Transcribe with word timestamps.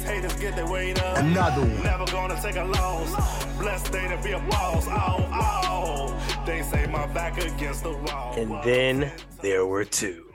These 0.00 0.08
haters 0.08 0.34
get 0.36 0.56
their 0.56 0.66
weight 0.66 0.98
up. 1.02 1.18
Another 1.18 1.60
one. 1.60 1.82
Never 1.82 2.06
gonna 2.06 2.40
take 2.40 2.56
a 2.56 2.64
loss. 2.64 3.44
Blessed 3.58 3.92
day 3.92 4.08
to 4.08 4.16
be 4.22 4.32
a 4.32 4.38
boss. 4.38 4.86
Oh, 4.88 5.28
oh. 5.30 6.42
They 6.46 6.62
say 6.62 6.86
my 6.86 7.06
back 7.08 7.36
against 7.36 7.82
the 7.82 7.92
wall. 7.92 8.32
And 8.34 8.50
then 8.64 9.12
there 9.42 9.66
were 9.66 9.84
two. 9.84 10.29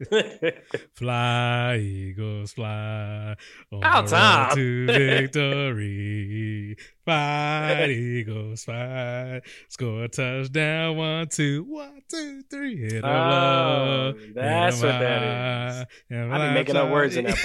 Fly, 0.94 1.76
Eagles, 1.78 2.52
fly. 2.52 3.34
Road 3.72 3.82
time. 4.06 4.54
To 4.54 4.86
victory. 4.86 6.76
Fight, 7.04 7.86
Eagles, 7.90 8.64
fight. 8.64 9.40
Score 9.68 10.04
a 10.04 10.08
touchdown. 10.08 10.96
One, 10.96 11.26
two, 11.28 11.64
one, 11.64 12.02
two, 12.08 12.42
three. 12.48 12.76
Hit 12.76 13.04
Oh, 13.04 13.08
low. 13.08 14.14
that's 14.34 14.76
what 14.76 14.88
that 14.88 15.22
high, 15.22 15.86
and 16.10 16.32
I 16.32 16.48
be 16.48 16.54
making 16.54 16.76
up 16.76 16.90
words 16.90 17.16
in 17.16 17.24
that 17.24 17.36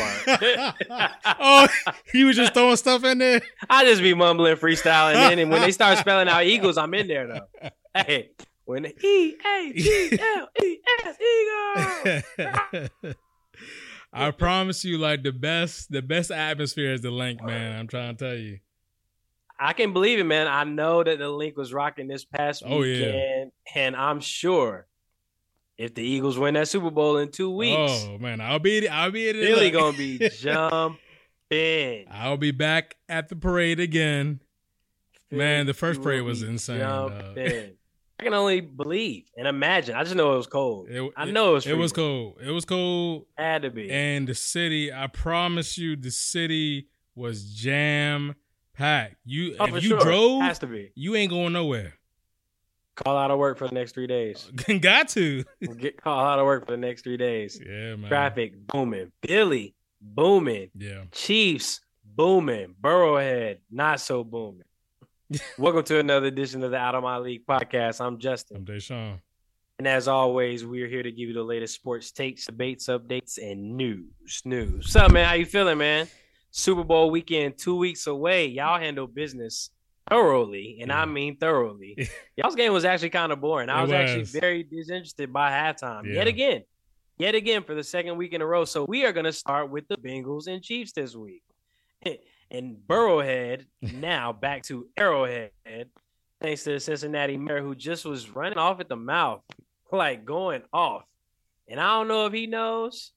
part. 0.87 1.15
oh, 1.39 1.67
he 2.11 2.23
was 2.23 2.35
just 2.35 2.53
throwing 2.53 2.75
stuff 2.75 3.03
in 3.03 3.17
there. 3.17 3.41
I 3.69 3.83
just 3.85 4.01
be 4.01 4.13
mumbling, 4.13 4.57
freestyling, 4.57 5.15
and 5.15 5.31
then 5.31 5.39
and 5.39 5.51
when 5.51 5.61
they 5.61 5.71
start 5.71 5.97
spelling 5.97 6.27
out 6.27 6.43
Eagles, 6.43 6.77
I'm 6.77 6.93
in 6.93 7.07
there 7.07 7.27
though. 7.27 7.69
Hey, 7.95 8.31
when 8.65 8.85
E 8.85 9.35
A 9.45 9.73
G 9.75 10.17
L 10.19 10.47
E 10.63 10.77
S 11.05 11.15
Eagles. 11.19 11.72
I 14.13 14.31
promise 14.31 14.85
you, 14.85 14.97
like 14.97 15.23
the 15.23 15.31
best, 15.31 15.91
the 15.91 16.01
best 16.01 16.29
atmosphere 16.31 16.93
is 16.93 17.01
the 17.01 17.11
Linc, 17.11 17.43
man. 17.43 17.79
I'm 17.79 17.87
trying 17.87 18.15
to 18.15 18.25
tell 18.25 18.35
you. 18.35 18.59
I 19.59 19.73
can 19.73 19.93
believe 19.93 20.19
it, 20.19 20.25
man. 20.25 20.47
I 20.47 20.63
know 20.65 21.03
that 21.03 21.19
the 21.19 21.29
Linc 21.29 21.55
was 21.57 21.73
rocking 21.73 22.07
this 22.07 22.25
past 22.25 22.63
Oh, 22.65 22.81
yeah. 22.83 23.05
weekend, 23.05 23.51
and 23.75 23.95
I'm 23.95 24.19
sure 24.19 24.87
if 25.77 25.93
the 25.95 26.03
Eagles 26.03 26.37
win 26.37 26.53
that 26.55 26.67
Super 26.67 26.91
Bowl 26.91 27.17
in 27.17 27.31
two 27.31 27.49
weeks, 27.49 28.05
Oh 28.07 28.17
man, 28.19 28.41
I'll 28.41 28.59
be, 28.59 28.87
I'll 28.87 29.11
be 29.11 29.29
at 29.29 29.35
it. 29.35 29.45
Philly 29.45 29.71
gonna 29.71 29.97
be 29.97 30.29
jumping. 30.29 30.97
I'll 32.11 32.37
be 32.37 32.51
back 32.51 32.95
at 33.07 33.29
the 33.29 33.35
parade 33.35 33.79
again. 33.79 34.41
Man, 35.31 35.65
the 35.65 35.73
first 35.73 36.01
parade 36.01 36.21
was 36.23 36.43
insane, 36.43 36.79
jumping. 36.79 37.71
I 38.19 38.23
can 38.23 38.33
only 38.33 38.61
believe 38.61 39.25
and 39.35 39.47
imagine. 39.47 39.95
I 39.95 40.03
just 40.03 40.15
know 40.15 40.33
it 40.33 40.37
was 40.37 40.47
cold. 40.47 40.87
It, 40.89 41.11
I 41.17 41.25
know 41.25 41.51
it 41.51 41.53
was. 41.53 41.67
It 41.67 41.77
was 41.77 41.91
cold. 41.91 42.37
It 42.45 42.51
was 42.51 42.65
cold, 42.65 43.25
Had 43.37 43.63
to 43.63 43.69
be. 43.71 43.89
and 43.91 44.27
the 44.27 44.35
city. 44.35 44.93
I 44.93 45.07
promise 45.07 45.77
you, 45.77 45.95
the 45.95 46.11
city 46.11 46.87
was 47.15 47.43
jam 47.53 48.35
packed. 48.73 49.15
You, 49.25 49.55
oh, 49.59 49.65
if 49.65 49.83
you 49.83 49.89
sure. 49.89 49.99
drove, 49.99 50.41
has 50.43 50.59
to 50.59 50.67
be. 50.67 50.91
you 50.95 51.15
ain't 51.15 51.31
going 51.31 51.53
nowhere. 51.53 51.95
Call 52.95 53.17
out 53.17 53.31
of 53.31 53.39
work 53.39 53.57
for 53.57 53.67
the 53.67 53.73
next 53.73 53.93
three 53.93 54.05
days. 54.07 54.51
Got 54.81 55.09
to. 55.09 55.43
Get 55.79 55.99
call 56.01 56.23
out 56.23 56.37
of 56.37 56.45
work 56.45 56.65
for 56.67 56.71
the 56.73 56.77
next 56.77 57.01
three 57.01 57.17
days. 57.17 57.59
Yeah, 57.59 57.95
man. 57.95 58.07
Traffic 58.07 58.67
booming. 58.67 59.11
Billy 59.21 59.73
booming. 59.99 60.69
Yeah. 60.77 61.05
Chiefs 61.11 61.81
booming. 62.05 62.75
Burrowhead 62.79 63.57
not 63.71 63.99
so 63.99 64.23
booming. 64.23 64.63
Welcome 65.57 65.83
to 65.83 65.99
another 65.99 66.27
edition 66.27 66.63
of 66.63 66.71
the 66.71 66.77
Out 66.77 66.95
of 66.95 67.03
My 67.03 67.17
League 67.17 67.45
podcast. 67.45 68.01
I'm 68.01 68.19
Justin. 68.19 68.57
I'm 68.57 68.65
Deshaun. 68.65 69.19
And 69.79 69.87
as 69.87 70.07
always, 70.07 70.65
we 70.65 70.81
are 70.83 70.87
here 70.87 71.01
to 71.01 71.11
give 71.11 71.27
you 71.27 71.33
the 71.33 71.43
latest 71.43 71.73
sports 71.75 72.11
takes, 72.11 72.45
debates, 72.45 72.87
updates, 72.87 73.37
and 73.37 73.75
news. 73.75 74.41
News. 74.45 74.85
What's 74.85 74.95
up, 74.95 75.11
man? 75.11 75.25
How 75.25 75.33
you 75.33 75.45
feeling, 75.45 75.77
man? 75.77 76.07
Super 76.51 76.83
Bowl 76.83 77.09
weekend, 77.09 77.57
two 77.57 77.75
weeks 77.75 78.05
away. 78.05 78.47
Y'all 78.47 78.79
handle 78.79 79.07
business 79.07 79.71
thoroughly, 80.07 80.79
and 80.81 80.91
I 80.91 81.05
mean 81.05 81.37
thoroughly. 81.37 82.09
Y'all's 82.37 82.55
game 82.55 82.71
was 82.71 82.85
actually 82.85 83.09
kind 83.09 83.31
of 83.31 83.41
boring. 83.41 83.69
I 83.69 83.79
It 83.79 83.81
was, 83.83 83.91
actually 83.91 84.39
very 84.39 84.63
disinterested 84.63 85.33
by 85.33 85.49
halftime. 85.49 86.05
Yeah. 86.05 86.15
Yet 86.15 86.27
again, 86.27 86.63
yet 87.17 87.33
again 87.33 87.63
for 87.63 87.73
the 87.73 87.83
second 87.83 88.17
week 88.17 88.33
in 88.33 88.41
a 88.41 88.45
row. 88.45 88.65
So 88.65 88.85
we 88.87 89.05
are 89.05 89.11
going 89.11 89.25
to 89.25 89.33
start 89.33 89.71
with 89.71 89.87
the 89.87 89.97
Bengals 89.97 90.47
and 90.47 90.61
Chiefs 90.61 90.91
this 90.91 91.15
week. 91.15 91.43
And 92.53 92.77
Burrowhead 92.87 93.65
now 93.81 94.31
back 94.31 94.61
to 94.65 94.87
Arrowhead, 94.95 95.49
thanks 96.39 96.63
to 96.63 96.73
the 96.73 96.79
Cincinnati 96.79 97.35
mayor 97.35 97.63
who 97.63 97.73
just 97.73 98.05
was 98.05 98.29
running 98.29 98.59
off 98.59 98.79
at 98.79 98.87
the 98.87 98.95
mouth, 98.95 99.41
like 99.91 100.23
going 100.23 100.61
off. 100.71 101.03
And 101.67 101.79
I 101.79 101.97
don't 101.97 102.07
know 102.07 102.27
if 102.27 102.33
he 102.33 102.45
knows. 102.45 103.11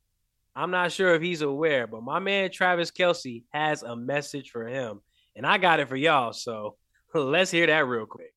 I'm 0.54 0.70
not 0.70 0.90
sure 0.90 1.14
if 1.14 1.20
he's 1.20 1.42
aware, 1.42 1.86
but 1.86 2.02
my 2.02 2.18
man 2.18 2.50
Travis 2.50 2.90
Kelce 2.90 3.44
has 3.52 3.82
a 3.82 3.94
message 3.94 4.48
for 4.48 4.66
him. 4.66 5.02
And 5.36 5.46
I 5.46 5.58
got 5.58 5.80
it 5.80 5.88
for 5.88 5.96
y'all. 5.96 6.32
So 6.32 6.76
let's 7.14 7.50
hear 7.50 7.66
that 7.66 7.86
real 7.86 8.06
quick. 8.06 8.32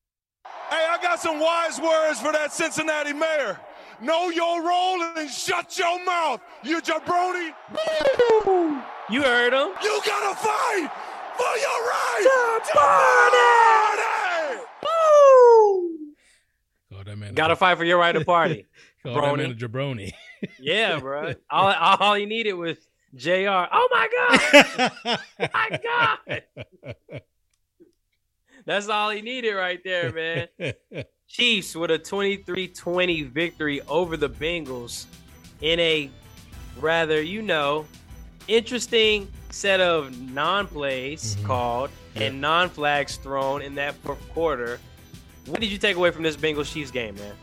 Hey, 0.68 0.86
I 0.86 0.98
got 1.00 1.18
some 1.18 1.40
wise 1.40 1.80
words 1.80 2.20
for 2.20 2.32
that 2.32 2.52
Cincinnati 2.52 3.14
mayor. 3.14 3.58
Know 4.02 4.30
your 4.30 4.62
role 4.66 5.02
and 5.16 5.30
shut 5.30 5.78
your 5.78 6.02
mouth, 6.04 6.40
you 6.62 6.80
jabroni. 6.80 7.52
You 9.10 9.22
heard 9.22 9.52
him. 9.52 9.68
You 9.82 10.00
gotta 10.06 10.36
fight 10.36 10.90
for 11.36 11.56
your 11.58 11.80
right 11.86 12.60
to 12.64 12.78
party. 12.78 13.60
Call 17.00 17.04
that 17.04 17.16
man. 17.16 17.34
Got 17.34 17.48
to 17.48 17.56
fight 17.56 17.78
for 17.78 17.84
your 17.84 17.98
right 17.98 18.12
to 18.12 18.24
party. 18.24 18.66
Call 19.02 19.14
that 19.14 19.36
man 19.36 19.50
a 19.52 19.54
jabroni. 19.54 20.12
yeah, 20.58 20.98
bro. 20.98 21.32
All, 21.50 21.72
all 21.72 22.14
he 22.14 22.26
needed 22.26 22.52
was 22.52 22.76
JR. 23.14 23.66
Oh 23.72 23.88
my 23.90 24.08
God. 25.04 25.18
my 25.54 25.80
God. 25.82 26.42
That's 28.66 28.88
all 28.88 29.08
he 29.10 29.22
needed 29.22 29.54
right 29.54 29.80
there, 29.82 30.12
man. 30.12 30.74
Chiefs 31.34 31.76
with 31.76 31.92
a 31.92 31.98
23-20 31.98 33.28
victory 33.30 33.80
over 33.82 34.16
the 34.16 34.28
Bengals 34.28 35.04
in 35.60 35.78
a 35.78 36.10
rather, 36.80 37.22
you 37.22 37.40
know, 37.40 37.86
interesting 38.48 39.28
set 39.50 39.80
of 39.80 40.18
non-plays 40.32 41.36
Mhm. 41.36 41.44
called 41.44 41.90
Yeah. 42.16 42.22
and 42.24 42.40
non-flags 42.40 43.14
thrown 43.16 43.62
in 43.62 43.76
that 43.76 43.94
fourth 44.02 44.18
quarter. 44.30 44.80
What 45.46 45.60
did 45.60 45.70
you 45.70 45.78
take 45.78 45.96
away 45.96 46.10
from 46.10 46.24
this 46.24 46.36
Bengals 46.36 46.72
Chiefs 46.72 46.90
game, 46.90 47.14
man? 47.14 47.34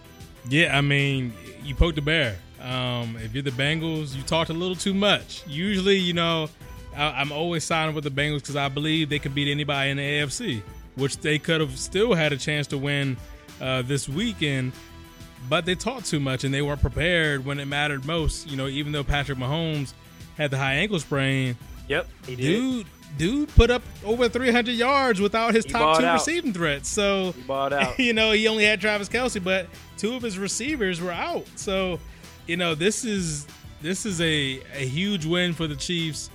Yeah, 0.49 0.77
I 0.77 0.81
mean, 0.81 1.33
you 1.63 1.73
poked 1.73 1.95
the 1.95 2.01
bear. 2.01 2.37
Um, 2.61 3.17
if 3.23 3.33
you're 3.33 3.43
the 3.43 3.51
Bengals, 3.51 4.15
you 4.17 4.21
talked 4.23 4.49
a 4.49 4.53
little 4.53 4.75
too 4.75 4.93
much. 4.93 5.43
Usually, 5.47 5.97
you 5.97 6.11
know, 6.13 6.49
I, 6.93 7.21
I'm 7.21 7.31
always 7.31 7.63
siding 7.63 7.95
with 7.95 8.03
the 8.03 8.11
Bengals 8.11 8.39
because 8.41 8.57
I 8.57 8.67
believe 8.67 9.07
they 9.07 9.19
could 9.19 9.33
beat 9.33 9.49
anybody 9.49 9.91
in 9.91 9.97
the 9.97 10.03
AFC, 10.03 10.61
which 10.95 11.17
they 11.19 11.39
could 11.39 11.61
have 11.61 11.77
still 11.79 12.15
had 12.15 12.33
a 12.33 12.37
chance 12.37 12.67
to 12.67 12.77
win 12.77 13.15
uh, 13.61 13.81
this 13.83 14.07
weekend. 14.09 14.71
But 15.49 15.65
they 15.65 15.75
talked 15.75 16.07
too 16.07 16.19
much 16.19 16.43
and 16.43 16.53
they 16.53 16.61
weren't 16.61 16.81
prepared 16.81 17.45
when 17.45 17.59
it 17.59 17.65
mattered 17.65 18.05
most. 18.05 18.49
You 18.49 18.57
know, 18.57 18.67
even 18.67 18.91
though 18.91 19.03
Patrick 19.03 19.37
Mahomes 19.37 19.93
had 20.37 20.51
the 20.51 20.57
high 20.57 20.73
ankle 20.75 20.99
sprain, 20.99 21.55
Yep, 21.87 22.07
he 22.25 22.35
did. 22.35 22.41
dude, 22.43 22.87
dude 23.17 23.49
put 23.55 23.69
up 23.69 23.81
over 24.03 24.27
300 24.27 24.71
yards 24.73 25.21
without 25.21 25.53
his 25.53 25.63
He 25.65 25.71
top 25.71 25.99
two 25.99 26.05
out. 26.05 26.13
receiving 26.15 26.53
threats. 26.53 26.89
So 26.89 27.31
He 27.31 27.41
balled 27.43 27.71
out. 27.73 27.97
you 27.99 28.13
know, 28.13 28.31
he 28.31 28.47
only 28.47 28.65
had 28.65 28.81
Travis 28.81 29.07
Kelce, 29.07 29.41
but 29.41 29.67
two 29.97 30.15
of 30.15 30.21
his 30.21 30.37
receivers 30.37 30.99
were 30.99 31.11
out. 31.11 31.45
So, 31.55 31.99
you 32.47 32.57
know, 32.57 32.75
this 32.75 33.05
is 33.05 33.47
this 33.81 34.05
is 34.05 34.19
a, 34.19 34.59
a 34.73 34.85
huge 34.85 35.25
win 35.25 35.53
for 35.53 35.67
the 35.67 35.75
Chiefs 35.75 36.29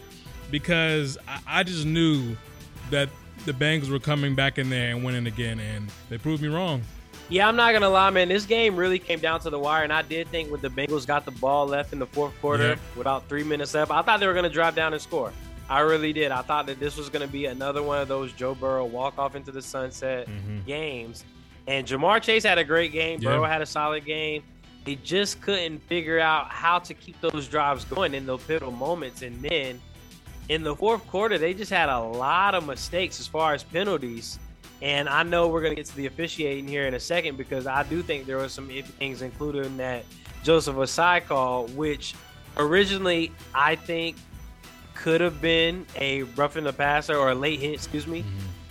because 0.51 1.19
I, 1.29 1.41
I 1.47 1.63
just 1.65 1.85
knew 1.85 2.37
that 2.91 3.09
the 3.45 3.53
Bengals 3.53 3.91
were 3.91 3.99
coming 3.99 4.35
back 4.35 4.59
in 4.59 4.71
there 4.71 4.91
and 4.95 5.05
winning 5.05 5.27
again, 5.27 5.59
and 5.59 5.91
they 6.09 6.19
proved 6.19 6.41
me 6.43 6.49
wrong. 6.49 6.83
Yeah, 7.33 7.49
I'm 7.49 7.57
not 7.57 7.73
gonna 7.73 7.89
lie, 7.89 8.11
man. 8.11 8.29
This 8.29 8.45
game 8.45 8.77
really 8.77 8.99
came 8.99 9.19
down 9.19 9.41
to 9.41 9.49
the 9.49 9.59
wire, 9.59 9.85
and 9.85 9.93
I 9.93 10.03
did 10.03 10.29
think 10.29 10.51
when 10.51 10.61
the 10.61 10.69
Bengals 10.69 11.07
got 11.07 11.25
the 11.25 11.31
ball 11.31 11.67
left 11.67 11.95
in 11.95 11.99
the 11.99 12.05
fourth 12.07 12.39
quarter 12.43 12.77
without 12.95 13.27
three 13.27 13.43
minutes 13.43 13.73
left, 13.73 13.91
I 13.91 14.03
thought 14.03 14.21
they 14.21 14.27
were 14.27 14.35
gonna 14.35 14.51
drive 14.51 14.75
down 14.75 14.93
and 14.93 15.01
score. 15.01 15.33
I 15.71 15.81
really 15.81 16.13
did. 16.13 16.31
I 16.31 16.43
thought 16.43 16.67
that 16.67 16.79
this 16.79 16.99
was 16.99 17.09
gonna 17.09 17.27
be 17.27 17.47
another 17.47 17.83
one 17.83 17.99
of 18.01 18.07
those 18.09 18.33
Joe 18.35 18.55
Burrow 18.55 18.85
walk 18.85 19.19
off 19.19 19.35
into 19.35 19.51
the 19.51 19.63
sunset 19.63 20.29
Mhm. 20.29 20.67
games. 20.67 21.25
And 21.67 21.87
Ja'Marr 21.87 22.21
Chase 22.21 22.43
had 22.43 22.59
a 22.59 22.65
great 22.65 22.93
game. 22.93 23.19
Yeah. 23.23 23.31
Burrow 23.31 23.45
had 23.45 23.63
a 23.63 23.67
solid 23.67 24.05
game. 24.05 24.43
They 24.85 24.97
just 24.97 25.41
couldn't 25.41 25.79
figure 25.89 26.19
out 26.21 26.51
how 26.51 26.81
to 26.81 26.93
keep 26.93 27.19
those 27.23 27.49
drives 27.49 27.87
going 27.87 28.13
in 28.13 28.27
those 28.27 28.43
pivotal 28.43 28.73
moments. 28.73 29.23
And 29.23 29.41
then 29.41 29.81
in 30.51 30.63
the 30.65 30.77
fourth 30.77 31.07
quarter, 31.07 31.39
they 31.39 31.55
just 31.55 31.71
had 31.71 31.89
a 31.89 31.99
lot 31.99 32.55
of 32.55 32.67
mistakes 32.67 33.21
as 33.21 33.27
far 33.27 33.55
as 33.55 33.63
penalties. 33.63 34.39
And 34.83 35.09
I 35.09 35.23
know 35.23 35.47
we're 35.49 35.61
going 35.63 35.71
to 35.71 35.77
get 35.77 35.87
to 35.87 35.97
the 35.97 36.07
officiating 36.07 36.67
here 36.67 36.87
in 36.89 36.95
a 36.95 37.01
second 37.01 37.37
because 37.39 37.67
I 37.69 37.85
do 37.85 38.03
think 38.03 38.27
there 38.27 38.37
were 38.39 38.49
some 38.49 38.69
things 38.99 39.23
included 39.23 39.65
in 39.65 39.77
that 39.77 40.05
Joseph 40.43 40.75
Ossai 40.75 41.25
call, 41.25 41.69
which 41.69 42.15
originally 42.57 43.31
I 43.55 43.77
think 43.77 44.17
could 44.95 45.21
have 45.21 45.41
been 45.41 45.87
a 45.97 46.23
roughing 46.25 46.65
the 46.65 46.73
passer 46.73 47.17
or 47.17 47.31
a 47.31 47.35
late 47.35 47.61
hit, 47.61 47.75
excuse 47.75 48.07
me. 48.07 48.25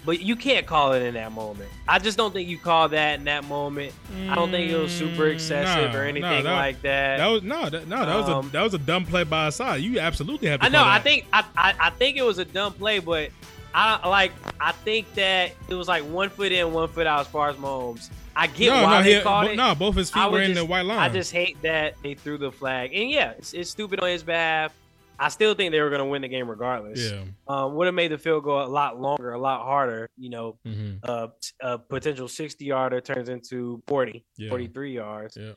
but 0.06 0.19
you 0.19 0.36
can't 0.36 0.66
call 0.66 0.94
it 0.94 1.02
in 1.02 1.13
that 1.13 1.31
moment. 1.31 1.69
I 1.88 2.00
just 2.00 2.18
don't 2.18 2.34
think 2.34 2.50
you 2.50 2.58
call 2.58 2.90
that 2.90 3.19
in 3.19 3.25
that 3.25 3.46
moment. 3.46 3.94
I 4.30 4.36
don't 4.36 4.50
think 4.52 4.72
it 4.72 4.75
was 4.78 4.92
super 4.92 5.25
Mm, 5.30 5.34
excessive 5.34 5.92
nah, 5.94 5.98
or 6.00 6.04
anything 6.04 6.44
that- 6.44 6.46
like 6.46 6.81
that. 6.81 7.18
That 7.18 7.28
was 7.28 7.44
no, 7.44 7.69
that, 7.69 7.88
no, 7.88 8.06
that 8.06 8.16
was 8.18 8.28
Um, 8.30 8.48
a 8.48 8.50
that 8.52 8.63
was 8.63 8.74
a 8.74 8.80
dumb 8.80 9.06
play 9.06 9.24
by 9.24 9.48
Ossai. 9.50 9.81
You 9.81 10.00
absolutely 10.00 10.50
have 10.50 10.60
to. 10.60 10.66
I 10.66 10.69
know. 10.69 10.80
call 10.80 10.88
I 10.90 11.00
think 11.00 11.25
I, 11.31 11.44
I 11.56 11.74
I 11.80 11.90
think 11.92 12.18
it 12.18 12.24
was 12.24 12.38
a 12.40 12.46
dumb 12.46 12.74
play, 12.74 13.00
but 13.00 13.30
I 13.74 14.08
like 14.08 14.32
I 14.60 14.72
think 14.72 15.14
that 15.16 15.52
it 15.70 15.74
was 15.74 15.88
like 15.88 16.04
one 16.04 16.30
foot 16.30 16.52
in, 16.52 16.74
one 16.74 16.88
foot 16.90 17.08
out 17.08 17.22
as 17.22 17.28
far 17.28 17.50
as 17.50 17.56
Mahomes. 17.56 18.10
I 18.36 18.48
get 18.48 18.70
no, 18.70 18.84
why 18.84 18.98
no, 19.00 19.04
they 19.04 19.16
he, 19.16 19.22
called 19.22 19.46
bo- 19.48 19.52
it. 19.52 19.56
no, 19.58 19.76
both 19.76 19.96
his 19.96 20.10
feet 20.10 20.32
were 20.32 20.42
in 20.42 20.50
just- 20.54 20.60
the 20.60 20.66
white 20.66 20.86
line. 20.86 21.00
I 21.00 21.10
just 21.10 21.32
hate 21.32 21.62
that 21.64 21.96
they 22.04 22.14
threw 22.14 22.38
the 22.38 22.52
flag, 22.52 22.92
and 22.94 23.10
yeah, 23.10 23.32
it's, 23.38 23.54
it's 23.54 23.70
stupid 23.70 24.00
on 24.00 24.10
his 24.10 24.24
behalf. 24.24 24.74
I 25.20 25.30
still 25.30 25.54
think 25.54 25.72
they 25.72 25.80
were 25.82 25.90
going 25.90 26.00
to 26.00 26.06
win 26.06 26.24
the 26.24 26.28
game 26.28 26.50
regardless. 26.50 27.12
yeah. 27.12 27.22
Um, 27.48 27.76
would 27.76 27.86
have 27.86 27.94
made 27.94 28.12
the 28.12 28.18
field 28.18 28.44
goal 28.44 28.64
a 28.64 28.66
lot 28.66 29.00
longer, 29.00 29.34
a 29.34 29.40
lot 29.40 29.62
harder. 29.64 30.10
You 30.18 30.30
know, 30.32 30.58
hmm 30.66 30.94
uh, 31.04 31.28
a 31.62 31.78
potential 31.78 32.28
60 32.28 32.66
yarder 32.66 33.02
turns 33.02 33.30
into 33.30 33.84
40, 33.86 34.26
Yeah. 34.38 34.50
43 34.50 34.96
yards. 34.96 35.38
Yeah. 35.40 35.52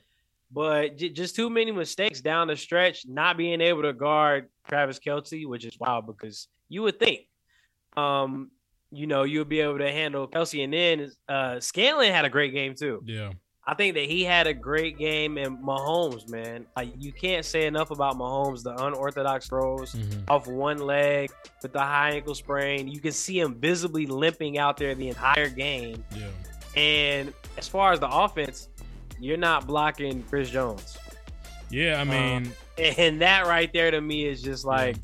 But 0.53 0.99
j- 0.99 1.09
just 1.11 1.35
too 1.35 1.49
many 1.49 1.73
mistakes 1.73 2.21
down 2.21 2.49
the 2.49 2.57
stretch, 2.57 3.07
not 3.07 3.39
being 3.39 3.61
able 3.63 3.83
to 3.83 3.93
guard 3.95 4.49
Travis 4.69 4.99
Kelce, 4.99 5.47
which 5.47 5.65
is 5.65 5.79
wild 5.81 6.07
because 6.07 6.49
you 6.69 6.83
would 6.83 6.99
think, 6.99 7.21
um, 7.97 8.51
you 8.91 9.07
know, 9.07 9.25
you'll 9.25 9.45
be 9.45 9.61
able 9.61 9.79
to 9.79 9.91
handle 9.91 10.29
Kelce. 10.29 10.63
And 10.63 10.73
then 10.73 11.13
uh, 11.29 11.61
Scantling 11.61 12.13
had 12.13 12.25
a 12.25 12.31
great 12.31 12.53
game 12.53 12.75
too. 12.75 13.03
Yeah. 13.05 13.33
I 13.67 13.75
think 13.75 13.95
that 13.95 14.05
he 14.05 14.23
had 14.23 14.47
a 14.47 14.53
great 14.53 14.99
game. 14.99 15.39
And 15.39 15.59
Mahomes, 15.59 16.29
man, 16.29 16.67
like 16.77 16.91
you 16.99 17.13
can't 17.13 17.45
say 17.45 17.67
enough 17.67 17.91
about 17.91 18.17
Mahomes, 18.17 18.63
the 18.63 18.75
unorthodox 18.85 19.49
throws 19.49 19.93
hmm 19.93 20.05
off 20.29 20.47
one 20.47 20.79
leg 20.79 21.31
with 21.63 21.73
the 21.73 21.81
high 21.81 22.13
ankle 22.13 22.35
sprain. 22.35 22.89
You 22.89 23.01
can 23.01 23.13
see 23.13 23.39
him 23.39 23.55
visibly 23.61 24.07
limping 24.07 24.59
out 24.59 24.77
there 24.77 24.95
the 24.95 25.09
entire 25.09 25.49
game. 25.49 26.05
Yeah. 26.15 26.29
And 26.77 27.33
as 27.57 27.69
far 27.69 27.93
as 27.93 28.01
the 28.01 28.09
offense, 28.09 28.69
you're 29.21 29.37
not 29.37 29.67
blocking 29.67 30.23
Chris 30.25 30.51
Jones. 30.51 30.99
Yeah. 31.71 32.01
I 32.01 32.05
mean, 32.05 32.53
And 32.79 33.21
that 33.23 33.47
right 33.47 33.73
there 33.73 33.91
to 33.91 34.01
me 34.01 34.27
is 34.27 34.43
just 34.43 34.65
like, 34.65 34.97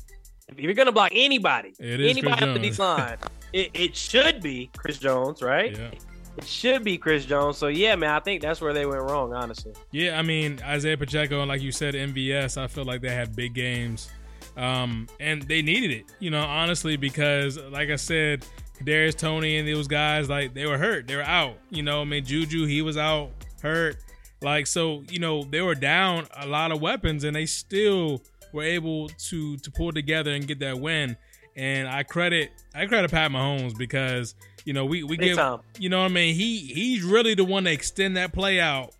if 0.51 0.59
you're 0.59 0.73
going 0.73 0.87
to 0.87 0.91
block 0.91 1.11
anybody, 1.13 1.73
anybody 1.79 2.45
up 2.45 2.53
the 2.53 2.59
Jones. 2.59 2.79
line, 2.79 3.17
it, 3.53 3.71
it 3.73 3.95
should 3.95 4.41
be 4.41 4.69
Chris 4.77 4.97
Jones, 4.97 5.41
right? 5.41 5.77
yeah. 5.77 5.91
It 6.37 6.47
should 6.47 6.83
be 6.83 6.97
Chris 6.97 7.25
Jones. 7.25 7.57
So, 7.57 7.67
yeah, 7.67 7.95
man, 7.95 8.11
I 8.11 8.19
think 8.19 8.41
that's 8.41 8.61
where 8.61 8.73
they 8.73 8.85
went 8.85 9.01
wrong, 9.01 9.33
honestly. 9.33 9.73
Yeah, 9.91 10.17
I 10.17 10.21
mean 10.21 10.61
Isaiah 10.63 10.97
Pacheco 10.97 11.41
and 11.41 11.49
like 11.49 11.61
you 11.61 11.71
said, 11.71 11.93
MVS. 11.93 12.57
I 12.57 12.67
feel 12.67 12.85
like 12.85 13.01
they 13.01 13.13
had 13.13 13.35
big 13.35 13.53
games, 13.53 14.09
um, 14.55 15.07
and 15.19 15.41
they 15.43 15.61
needed 15.61 15.91
it. 15.91 16.05
You 16.19 16.31
know, 16.31 16.41
honestly, 16.41 16.95
because 16.95 17.57
like 17.57 17.89
I 17.89 17.97
said, 17.97 18.45
Darius 18.83 19.15
Toney 19.15 19.57
and 19.57 19.67
those 19.67 19.87
guys 19.87 20.29
like 20.29 20.53
they 20.53 20.65
were 20.65 20.77
hurt, 20.77 21.05
they 21.07 21.17
were 21.17 21.21
out. 21.21 21.57
You 21.69 21.83
know, 21.83 22.01
I 22.01 22.05
mean 22.05 22.23
Juju 22.23 22.65
he 22.65 22.81
was 22.81 22.97
out 22.97 23.31
hurt. 23.61 23.97
Like 24.41 24.67
so, 24.67 25.03
you 25.09 25.19
know, 25.19 25.43
they 25.43 25.61
were 25.61 25.75
down 25.75 26.27
a 26.37 26.47
lot 26.47 26.71
of 26.71 26.81
weapons, 26.81 27.25
and 27.25 27.35
they 27.35 27.45
still 27.45 28.21
were 28.53 28.63
able 28.63 29.09
to 29.09 29.57
to 29.57 29.71
pull 29.71 29.91
together 29.91 30.31
and 30.31 30.47
get 30.47 30.59
that 30.59 30.79
win. 30.79 31.17
And 31.55 31.87
I 31.87 32.03
credit 32.03 32.51
I 32.73 32.85
credit 32.85 33.11
Pat 33.11 33.31
Mahomes 33.31 33.77
because 33.77 34.35
you 34.65 34.73
know 34.73 34.85
we 34.85 35.03
we 35.03 35.17
Big 35.17 35.29
give 35.29 35.37
time. 35.37 35.59
you 35.79 35.89
know 35.89 35.99
what 35.99 36.11
I 36.11 36.13
mean 36.13 36.35
he 36.35 36.59
he's 36.59 37.03
really 37.03 37.33
the 37.33 37.43
one 37.43 37.65
to 37.65 37.71
extend 37.71 38.17
that 38.17 38.31
play 38.31 38.59
out 38.59 38.93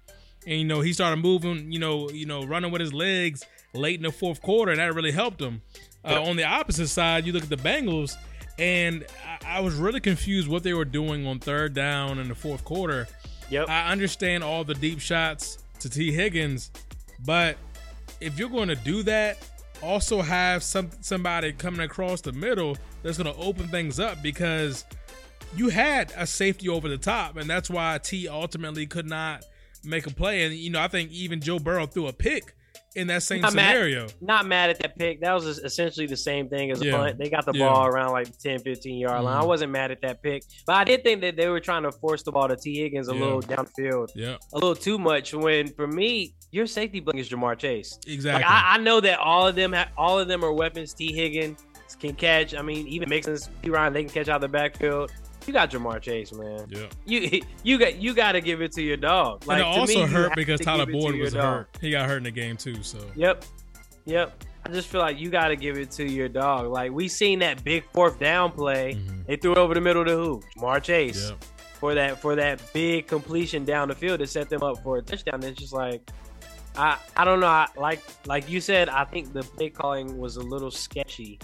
and 0.45 0.59
you 0.59 0.65
know 0.65 0.81
he 0.81 0.93
started 0.93 1.17
moving, 1.17 1.71
you 1.71 1.79
know, 1.79 2.09
you 2.09 2.25
know, 2.25 2.43
running 2.43 2.71
with 2.71 2.81
his 2.81 2.93
legs 2.93 3.45
late 3.73 3.97
in 3.97 4.03
the 4.03 4.11
fourth 4.11 4.41
quarter, 4.41 4.71
and 4.71 4.79
that 4.79 4.93
really 4.93 5.11
helped 5.11 5.41
him. 5.41 5.61
Uh, 6.03 6.21
on 6.23 6.35
the 6.35 6.43
opposite 6.43 6.87
side, 6.87 7.25
you 7.25 7.33
look 7.33 7.43
at 7.43 7.49
the 7.49 7.57
Bengals, 7.57 8.15
and 8.57 9.05
I, 9.25 9.57
I 9.57 9.59
was 9.59 9.75
really 9.75 9.99
confused 9.99 10.47
what 10.47 10.63
they 10.63 10.73
were 10.73 10.85
doing 10.85 11.27
on 11.27 11.39
third 11.39 11.73
down 11.73 12.17
in 12.19 12.27
the 12.27 12.35
fourth 12.35 12.63
quarter. 12.63 13.07
Yep. 13.49 13.69
I 13.69 13.91
understand 13.91 14.43
all 14.43 14.63
the 14.63 14.73
deep 14.73 14.99
shots 14.99 15.59
to 15.79 15.89
T 15.89 16.11
Higgins, 16.11 16.71
but 17.25 17.57
if 18.21 18.39
you're 18.39 18.49
going 18.49 18.69
to 18.69 18.75
do 18.75 19.03
that, 19.03 19.37
also 19.81 20.21
have 20.21 20.63
some 20.63 20.89
somebody 21.01 21.51
coming 21.53 21.81
across 21.81 22.21
the 22.21 22.31
middle 22.31 22.77
that's 23.01 23.17
going 23.17 23.33
to 23.33 23.41
open 23.41 23.67
things 23.67 23.99
up 23.99 24.21
because 24.21 24.85
you 25.55 25.69
had 25.69 26.13
a 26.15 26.25
safety 26.25 26.69
over 26.69 26.87
the 26.87 26.97
top, 26.97 27.35
and 27.35 27.49
that's 27.49 27.69
why 27.69 27.99
T 28.01 28.27
ultimately 28.27 28.85
could 28.85 29.07
not 29.07 29.43
make 29.83 30.05
a 30.07 30.11
play. 30.11 30.43
And 30.43 30.53
you 30.53 30.69
know, 30.69 30.81
I 30.81 30.87
think 30.87 31.11
even 31.11 31.41
Joe 31.41 31.59
Burrow 31.59 31.87
threw 31.87 32.07
a 32.07 32.13
pick 32.13 32.55
in 32.95 33.07
that 33.07 33.23
same 33.23 33.41
Not 33.41 33.53
mad- 33.53 33.71
scenario. 33.73 34.07
Not 34.19 34.45
mad 34.45 34.69
at 34.69 34.79
that 34.79 34.97
pick. 34.97 35.21
That 35.21 35.33
was 35.33 35.45
essentially 35.59 36.07
the 36.07 36.17
same 36.17 36.49
thing 36.49 36.71
as 36.71 36.81
a 36.81 36.91
punt. 36.91 37.17
They 37.17 37.29
got 37.29 37.45
the 37.45 37.53
Yeah. 37.53 37.69
ball 37.69 37.85
around 37.87 38.11
like 38.11 38.37
10, 38.39 38.59
15 38.59 38.99
yard 38.99 39.23
line. 39.23 39.37
I 39.37 39.41
Mhm. 39.43 39.47
wasn't 39.47 39.71
mad 39.71 39.91
at 39.91 40.01
that 40.01 40.21
pick. 40.21 40.43
But 40.65 40.75
I 40.75 40.83
did 40.83 41.03
think 41.03 41.21
that 41.21 41.35
they 41.37 41.47
were 41.47 41.59
trying 41.61 41.83
to 41.83 41.91
force 41.91 42.23
the 42.23 42.31
ball 42.31 42.47
to 42.49 42.55
T. 42.57 42.79
Higgins 42.81 43.07
a 43.09 43.13
Yeah. 43.13 43.19
little 43.21 43.41
downfield, 43.41 44.09
Yeah, 44.15 44.37
a 44.53 44.55
little 44.57 44.75
too 44.75 44.97
much. 44.97 45.33
When 45.33 45.67
for 45.67 45.87
me, 45.87 46.33
your 46.51 46.65
safety 46.67 46.99
blanket 46.99 47.21
is 47.21 47.29
Ja'Marr 47.29 47.57
Chase. 47.57 47.97
exactly. 48.07 48.43
Like 48.43 48.51
I, 48.51 48.75
I 48.75 48.77
know 48.79 48.99
that 48.99 49.19
all 49.19 49.47
of 49.47 49.55
them, 49.55 49.71
ha- 49.73 49.87
all 49.97 50.19
of 50.19 50.27
them 50.27 50.43
are 50.43 50.51
weapons. 50.51 50.93
T. 50.93 51.13
Higgins 51.13 51.65
can 51.99 52.13
catch. 52.13 52.55
I 52.55 52.61
mean, 52.61 52.87
even 52.87 53.09
Mixon's, 53.09 53.49
Perine, 53.63 53.93
they 53.93 54.03
can 54.03 54.11
catch 54.13 54.27
out 54.29 54.41
the 54.41 54.47
backfield. 54.47 55.11
You 55.47 55.53
got 55.53 55.71
Ja'Marr 55.71 56.01
Chase, 56.01 56.31
man. 56.33 56.67
yeah. 56.69 56.85
You 57.05 57.41
you 57.63 57.77
got 57.79 57.95
you 57.97 58.13
got 58.13 58.33
to 58.33 58.41
give 58.41 58.61
it 58.61 58.71
to 58.73 58.81
your 58.81 58.97
dog. 58.97 59.45
Like 59.47 59.59
and 59.63 59.73
it 59.75 59.79
also 59.79 60.05
me, 60.05 60.11
hurt 60.11 60.35
because 60.35 60.59
Tyler 60.59 60.85
give 60.85 60.95
it 60.95 60.99
to 60.99 61.11
Boyd 61.11 61.19
was 61.19 61.33
hurt. 61.33 61.77
He 61.81 61.91
got 61.91 62.07
hurt 62.07 62.17
in 62.17 62.23
the 62.23 62.31
game 62.31 62.57
too. 62.57 62.83
So 62.83 62.99
Yep. 63.15 63.43
Yep. 64.05 64.43
I 64.65 64.69
just 64.69 64.87
feel 64.89 65.01
like 65.01 65.19
you 65.19 65.31
got 65.31 65.47
to 65.47 65.55
give 65.55 65.77
it 65.77 65.89
to 65.91 66.03
your 66.09 66.29
dog. 66.29 66.67
Like 66.67 66.91
we 66.91 67.07
seen 67.07 67.39
that 67.39 67.63
big 67.63 67.83
fourth 67.93 68.19
down 68.19 68.51
play. 68.51 68.93
Mhm. 68.95 69.25
They 69.25 69.35
threw 69.35 69.53
it 69.53 69.57
over 69.57 69.73
the 69.73 69.81
middle 69.81 70.05
to 70.05 70.11
who? 70.11 70.41
Ja'Marr 70.57 70.83
Chase 70.83 71.29
Yep. 71.29 71.43
for 71.79 71.95
that 71.95 72.21
for 72.21 72.35
that 72.35 72.61
big 72.73 73.07
completion 73.07 73.65
down 73.65 73.87
the 73.87 73.95
field 73.95 74.19
to 74.19 74.27
set 74.27 74.49
them 74.49 74.61
up 74.61 74.83
for 74.83 74.97
a 74.97 75.01
touchdown. 75.01 75.43
It's 75.43 75.59
just 75.59 75.73
like 75.73 76.07
I 76.75 76.97
I 77.17 77.25
don't 77.25 77.39
know. 77.39 77.47
I, 77.47 77.67
like 77.77 78.01
like 78.27 78.47
you 78.47 78.61
said, 78.61 78.89
I 78.89 79.03
think 79.05 79.33
the 79.33 79.41
play 79.41 79.69
calling 79.71 80.17
was 80.19 80.35
a 80.37 80.41
little 80.41 80.71
sketchy 80.71 81.39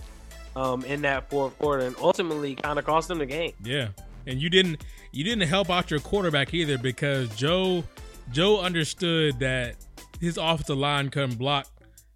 um, 0.58 0.84
in 0.86 1.04
that 1.04 1.30
fourth 1.30 1.58
quarter, 1.60 1.86
and 1.86 1.96
ultimately 2.02 2.56
kind 2.56 2.80
of 2.80 2.86
cost 2.86 3.08
them 3.08 3.20
the 3.20 3.26
game. 3.26 3.54
Yeah, 3.64 3.90
and 4.26 4.42
you 4.42 4.50
didn't 4.50 4.84
you 5.12 5.24
didn't 5.24 5.48
help 5.48 5.70
out 5.70 5.92
your 5.92 6.00
quarterback 6.00 6.54
either 6.54 6.78
because 6.78 7.34
Joe 7.36 7.84
Joe 8.32 8.60
understood 8.60 9.40
that 9.40 9.76
his 10.20 10.38
offensive 10.38 10.78
line 10.78 11.10
couldn't 11.10 11.38
block 11.38 11.68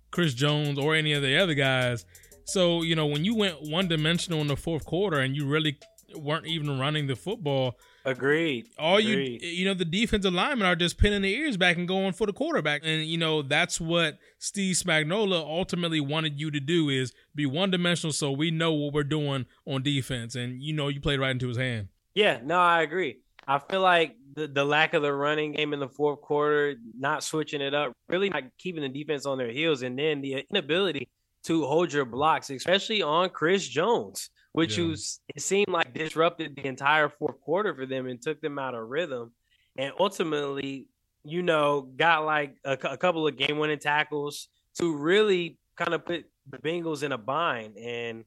Chris 0.09 0.33
Jones 0.33 0.79
or 0.79 0.95
any 0.95 1.13
of 1.13 1.21
the 1.21 1.37
other 1.37 1.53
guys. 1.53 2.05
So 2.45 2.81
you 2.81 2.95
know 2.95 3.05
when 3.05 3.23
you 3.23 3.35
went 3.35 3.61
one 3.61 3.87
dimensional 3.87 4.41
in 4.41 4.47
the 4.47 4.57
fourth 4.57 4.85
quarter 4.85 5.19
and 5.19 5.35
you 5.35 5.45
really 5.45 5.77
weren't 6.15 6.47
even 6.47 6.79
running 6.79 7.05
the 7.07 7.15
football, 7.15 7.77
Agreed. 8.05 8.67
all 8.77 8.97
Agreed. 8.97 9.41
you 9.41 9.49
you 9.49 9.65
know 9.65 9.73
the 9.73 9.85
defensive 9.85 10.33
linemen 10.33 10.67
are 10.67 10.75
just 10.75 10.97
pinning 10.97 11.21
their 11.21 11.31
ears 11.31 11.57
back 11.57 11.77
and 11.77 11.87
going 11.87 12.13
for 12.13 12.25
the 12.27 12.33
quarterback 12.33 12.81
and 12.83 13.03
you 13.05 13.17
know 13.17 13.41
that's 13.41 13.79
what 13.79 14.17
steve 14.39 14.75
spagnuolo 14.75 15.39
ultimately 15.39 15.99
wanted 15.99 16.39
you 16.39 16.49
to 16.51 16.59
do 16.59 16.89
is 16.89 17.13
be 17.35 17.45
one 17.45 17.69
dimensional 17.69 18.11
so 18.11 18.31
we 18.31 18.49
know 18.51 18.73
what 18.73 18.93
we're 18.93 19.03
doing 19.03 19.45
on 19.67 19.83
defense 19.83 20.35
and 20.35 20.61
you 20.61 20.73
know 20.73 20.87
you 20.87 20.99
played 20.99 21.19
right 21.19 21.31
into 21.31 21.47
his 21.47 21.57
hand 21.57 21.89
Yeah, 22.13 22.39
no, 22.43 22.59
I 22.59 22.81
agree. 22.81 23.19
I 23.47 23.59
feel 23.59 23.81
like 23.81 24.15
the, 24.35 24.47
the 24.47 24.63
lack 24.65 24.93
of 24.93 25.01
the 25.01 25.13
running 25.13 25.53
game 25.53 25.73
in 25.73 25.79
the 25.79 25.87
fourth 25.87 26.21
quarter, 26.21 26.75
not 26.97 27.23
switching 27.23 27.61
it 27.61 27.73
up, 27.73 27.93
really 28.09 28.29
not 28.29 28.43
keeping 28.57 28.81
the 28.81 28.89
defense 28.89 29.25
on 29.25 29.37
their 29.37 29.51
heels, 29.51 29.81
and 29.81 29.97
then 29.97 30.21
the 30.21 30.45
inability 30.49 31.07
to 31.43 31.65
hold 31.65 31.91
your 31.91 32.05
blocks, 32.05 32.49
especially 32.49 33.01
on 33.01 33.29
Chris 33.29 33.67
Jones, 33.67 34.29
which 34.53 34.77
Yeah. 34.77 34.85
was 34.85 35.19
it 35.35 35.41
seemed 35.41 35.69
like 35.69 35.93
disrupted 35.93 36.55
the 36.55 36.65
entire 36.65 37.09
fourth 37.09 37.39
quarter 37.41 37.73
for 37.75 37.85
them 37.85 38.07
and 38.07 38.21
took 38.21 38.41
them 38.41 38.59
out 38.59 38.75
of 38.75 38.87
rhythm, 38.89 39.31
and 39.77 39.93
ultimately, 39.99 40.87
you 41.23 41.43
know, 41.43 41.81
got 41.81 42.25
like 42.25 42.57
a, 42.65 42.73
a 42.73 42.97
couple 42.97 43.27
of 43.27 43.37
game 43.37 43.57
winning 43.57 43.79
tackles 43.79 44.47
to 44.79 44.95
really 44.95 45.57
kind 45.75 45.93
of 45.93 46.05
put 46.05 46.25
the 46.49 46.57
Bengals 46.57 47.03
in 47.03 47.11
a 47.11 47.17
bind 47.17 47.77
and. 47.77 48.25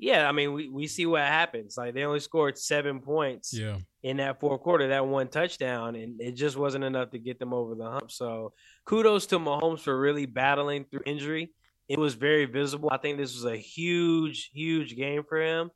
Yeah, 0.00 0.28
I 0.28 0.30
mean, 0.30 0.52
we, 0.52 0.68
we 0.68 0.86
see 0.86 1.06
what 1.06 1.22
happens. 1.22 1.76
Like 1.76 1.92
they 1.92 2.04
only 2.04 2.20
scored 2.20 2.56
seven 2.56 3.00
points 3.00 3.52
yeah 3.52 3.78
in 4.04 4.18
that 4.18 4.38
fourth 4.38 4.60
quarter, 4.60 4.86
that 4.86 5.04
one 5.04 5.26
touchdown, 5.26 5.96
and 5.96 6.20
it 6.20 6.36
just 6.36 6.56
wasn't 6.56 6.84
enough 6.84 7.10
to 7.10 7.18
get 7.18 7.40
them 7.40 7.52
over 7.52 7.74
the 7.74 7.90
hump. 7.90 8.12
So 8.12 8.52
kudos 8.84 9.26
to 9.26 9.40
Mahomes 9.40 9.80
for 9.80 9.98
really 9.98 10.24
battling 10.24 10.84
through 10.84 11.00
injury. 11.04 11.50
It 11.88 11.98
was 11.98 12.14
very 12.14 12.44
visible. 12.44 12.90
I 12.92 12.98
think 12.98 13.16
this 13.18 13.34
was 13.34 13.44
a 13.44 13.56
huge, 13.56 14.50
huge 14.52 14.94
game 14.96 15.22
for 15.28 15.40
him. 15.40 15.70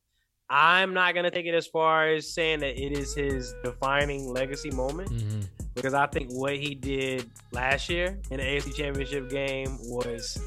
I'm 0.50 0.92
not 0.92 1.14
gonna 1.14 1.30
take 1.30 1.46
it 1.46 1.54
as 1.54 1.66
far 1.66 2.08
as 2.08 2.34
saying 2.34 2.60
that 2.60 2.78
it 2.78 2.92
is 2.92 3.14
his 3.14 3.54
defining 3.64 4.28
legacy 4.28 4.70
moment 4.70 5.08
hmm 5.10 5.40
because 5.74 5.94
I 5.94 6.06
think 6.06 6.28
what 6.30 6.56
he 6.56 6.74
did 6.74 7.30
last 7.50 7.88
year 7.88 8.20
in 8.30 8.36
the 8.36 8.42
AFC 8.42 8.76
Championship 8.76 9.30
game 9.30 9.78
was 9.80 10.38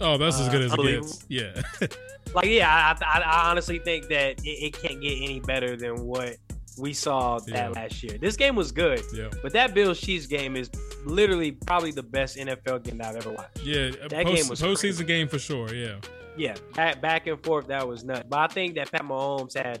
oh 0.00 0.16
that's 0.16 0.40
as 0.40 0.48
Uh, 0.48 0.52
good 0.52 0.62
as 0.62 0.72
it 0.72 0.80
gets 0.80 1.24
yeah 1.28 1.60
like, 2.34 2.46
yeah, 2.46 2.96
I, 3.02 3.18
I, 3.18 3.20
I 3.20 3.50
honestly 3.50 3.78
think 3.78 4.08
that 4.08 4.38
it, 4.42 4.48
it 4.48 4.72
can't 4.72 4.98
get 5.02 5.16
any 5.20 5.38
better 5.40 5.76
than 5.76 6.00
what 6.06 6.36
we 6.78 6.92
saw 6.92 7.38
that 7.40 7.48
Yeah. 7.54 7.68
last 7.70 8.02
year. 8.02 8.18
This 8.18 8.36
game 8.36 8.54
was 8.56 8.72
good. 8.72 9.02
yeah 9.14 9.28
But 9.42 9.52
that 9.52 9.74
Bills 9.74 10.00
Chiefs 10.00 10.26
game 10.26 10.56
is 10.56 10.70
literally 11.04 11.52
probably 11.52 11.90
the 11.92 12.02
best 12.02 12.36
NFL 12.36 12.84
game 12.84 12.98
that 12.98 13.08
I've 13.08 13.16
ever 13.16 13.30
watched. 13.32 13.62
yeah 13.62 13.90
That 14.08 14.24
post, 14.24 14.36
game 14.36 14.48
was 14.48 14.60
postseason 14.60 14.80
crazy. 14.80 15.04
game 15.04 15.28
for 15.28 15.38
sure 15.38 15.74
yeah 15.74 15.96
Yeah, 16.36 16.54
back, 16.74 17.00
back 17.02 17.26
and 17.26 17.42
forth, 17.44 17.66
that 17.68 17.86
was 17.86 18.04
nuts. 18.04 18.24
But 18.28 18.38
I 18.38 18.46
think 18.54 18.74
that 18.76 18.90
Pat 18.92 19.02
Mahomes 19.02 19.54
had 19.56 19.80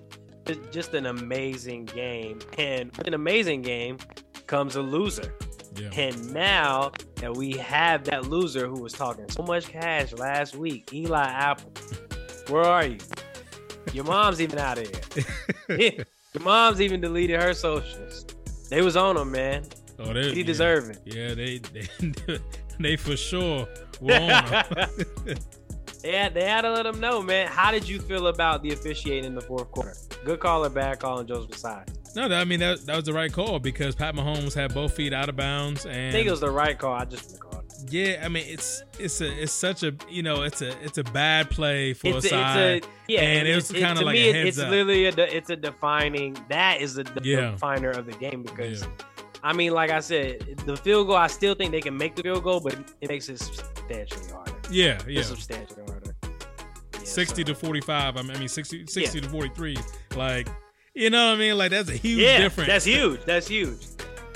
just 0.72 0.92
an 0.94 1.06
amazing 1.06 1.84
game. 1.86 2.40
And 2.58 2.94
with 2.96 3.06
an 3.06 3.14
amazing 3.14 3.62
game 3.62 3.98
comes 4.46 4.76
a 4.76 4.82
loser. 4.82 5.32
Yeah. 5.76 5.90
And 5.92 6.34
now 6.34 6.90
that 7.16 7.34
we 7.36 7.52
have 7.52 8.04
that 8.04 8.26
loser 8.26 8.66
who 8.66 8.80
was 8.82 8.92
talking 8.92 9.26
so 9.30 9.42
much 9.44 9.68
cash 9.68 10.12
last 10.12 10.56
week, 10.56 10.92
Eli 10.92 11.22
Apple, 11.24 11.72
where 12.48 12.64
are 12.64 12.84
you? 12.86 12.98
Your 13.92 14.04
mom's 14.04 14.40
even 14.40 14.58
out 14.58 14.78
of 14.78 14.88
here. 15.68 16.04
Your 16.34 16.44
mom's 16.44 16.80
even 16.80 17.00
deleted 17.00 17.40
her 17.42 17.54
socials. 17.54 18.24
They 18.68 18.82
was 18.82 18.96
on 18.96 19.16
him, 19.16 19.32
man. 19.32 19.64
Oh, 19.98 20.12
they, 20.12 20.32
He 20.32 20.40
yeah. 20.40 20.46
deserving. 20.46 20.96
Yeah, 21.04 21.34
they 21.34 21.58
they, 21.58 21.88
they 22.80 22.96
for 22.96 23.16
sure 23.16 23.66
were 24.00 24.14
on 24.14 24.44
him. 24.46 25.36
They 26.02 26.12
had, 26.16 26.32
they 26.32 26.44
had 26.44 26.62
to 26.62 26.70
let 26.72 26.86
him 26.86 26.98
know, 26.98 27.20
man. 27.20 27.46
How 27.48 27.70
did 27.70 27.86
you 27.86 28.00
feel 28.00 28.28
about 28.28 28.62
the 28.62 28.72
officiating 28.72 29.24
in 29.26 29.34
the 29.34 29.42
fourth 29.42 29.70
quarter? 29.70 29.94
Good 30.24 30.40
call 30.40 30.64
or 30.64 30.70
bad 30.70 30.98
call 30.98 31.18
on 31.18 31.26
Joseph 31.26 31.58
side? 31.58 31.90
no, 32.16 32.26
that, 32.26 32.40
I 32.40 32.44
mean 32.44 32.58
that 32.60 32.86
that 32.86 32.96
was 32.96 33.04
the 33.04 33.12
right 33.12 33.30
call 33.30 33.58
because 33.58 33.94
Pat 33.94 34.14
Mahomes 34.14 34.54
had 34.54 34.72
both 34.72 34.94
feet 34.94 35.12
out 35.12 35.28
of 35.28 35.36
bounds, 35.36 35.84
and 35.84 36.08
I 36.08 36.10
think 36.10 36.26
it 36.26 36.30
was 36.30 36.40
the 36.40 36.50
right 36.50 36.78
call. 36.78 36.94
I 36.94 37.04
just. 37.04 37.38
Yeah, 37.88 38.22
I 38.24 38.28
mean 38.28 38.44
it's 38.46 38.82
it's 38.98 39.20
a 39.20 39.42
it's 39.42 39.52
such 39.52 39.82
a 39.82 39.94
you 40.08 40.22
know 40.22 40.42
it's 40.42 40.60
a 40.62 40.70
it's 40.84 40.98
a 40.98 41.04
bad 41.04 41.50
play 41.50 41.92
for 41.94 42.08
It's 42.08 42.24
a 42.26 42.28
a, 42.28 42.30
side. 42.30 42.58
it's 42.78 42.86
a 42.86 42.90
yeah, 43.08 43.20
and 43.20 43.48
it 43.48 43.50
it's- 43.50 43.70
was 43.72 43.80
kinda 43.80 44.00
to 44.00 44.06
like 44.06 44.14
me, 44.14 44.30
a 44.30 44.32
heads 44.32 44.48
it's 44.50 44.58
up. 44.58 44.70
literally 44.70 45.06
a 45.06 45.12
de- 45.12 45.36
it's 45.36 45.50
a 45.50 45.56
defining. 45.56 46.36
That 46.48 46.80
is 46.80 46.94
the, 46.94 47.04
the 47.04 47.20
Yeah. 47.22 47.50
definer 47.52 47.90
of 47.90 48.06
the 48.06 48.12
game 48.12 48.42
because 48.42 48.82
Yeah. 48.82 48.88
I 49.42 49.52
mean, 49.54 49.72
like 49.72 49.90
I 49.90 50.00
said, 50.00 50.40
the 50.66 50.76
field 50.76 51.06
goal. 51.06 51.16
I 51.16 51.26
still 51.28 51.54
think 51.54 51.70
they 51.72 51.80
can 51.80 51.96
make 51.96 52.14
the 52.14 52.22
field 52.22 52.44
goal, 52.44 52.60
but 52.60 52.74
it 53.00 53.08
makes 53.08 53.28
it 53.30 53.38
substantially 53.40 54.30
harder. 54.30 54.52
yeah, 54.70 54.98
yeah. 55.08 55.20
It's 55.20 55.28
substantially 55.28 55.82
harder. 55.88 56.14
Yeah, 56.24 57.00
60 57.04 57.42
so- 57.42 57.46
to 57.46 57.54
45. 57.54 58.16
I 58.18 58.22
mean, 58.22 58.36
I 58.36 58.38
mean 58.38 58.48
60, 58.48 58.86
60 58.86 59.20
to 59.22 59.28
43. 59.30 59.78
Like, 60.14 60.46
you 60.94 61.08
know 61.08 61.28
what 61.28 61.36
I 61.36 61.38
mean? 61.38 61.56
Like, 61.56 61.70
that's 61.70 61.88
a 61.88 61.96
huge 61.96 62.18
difference. 62.18 62.68
that's 62.68 62.84
huge. 62.84 63.24
That's 63.24 63.48
huge. 63.48 63.78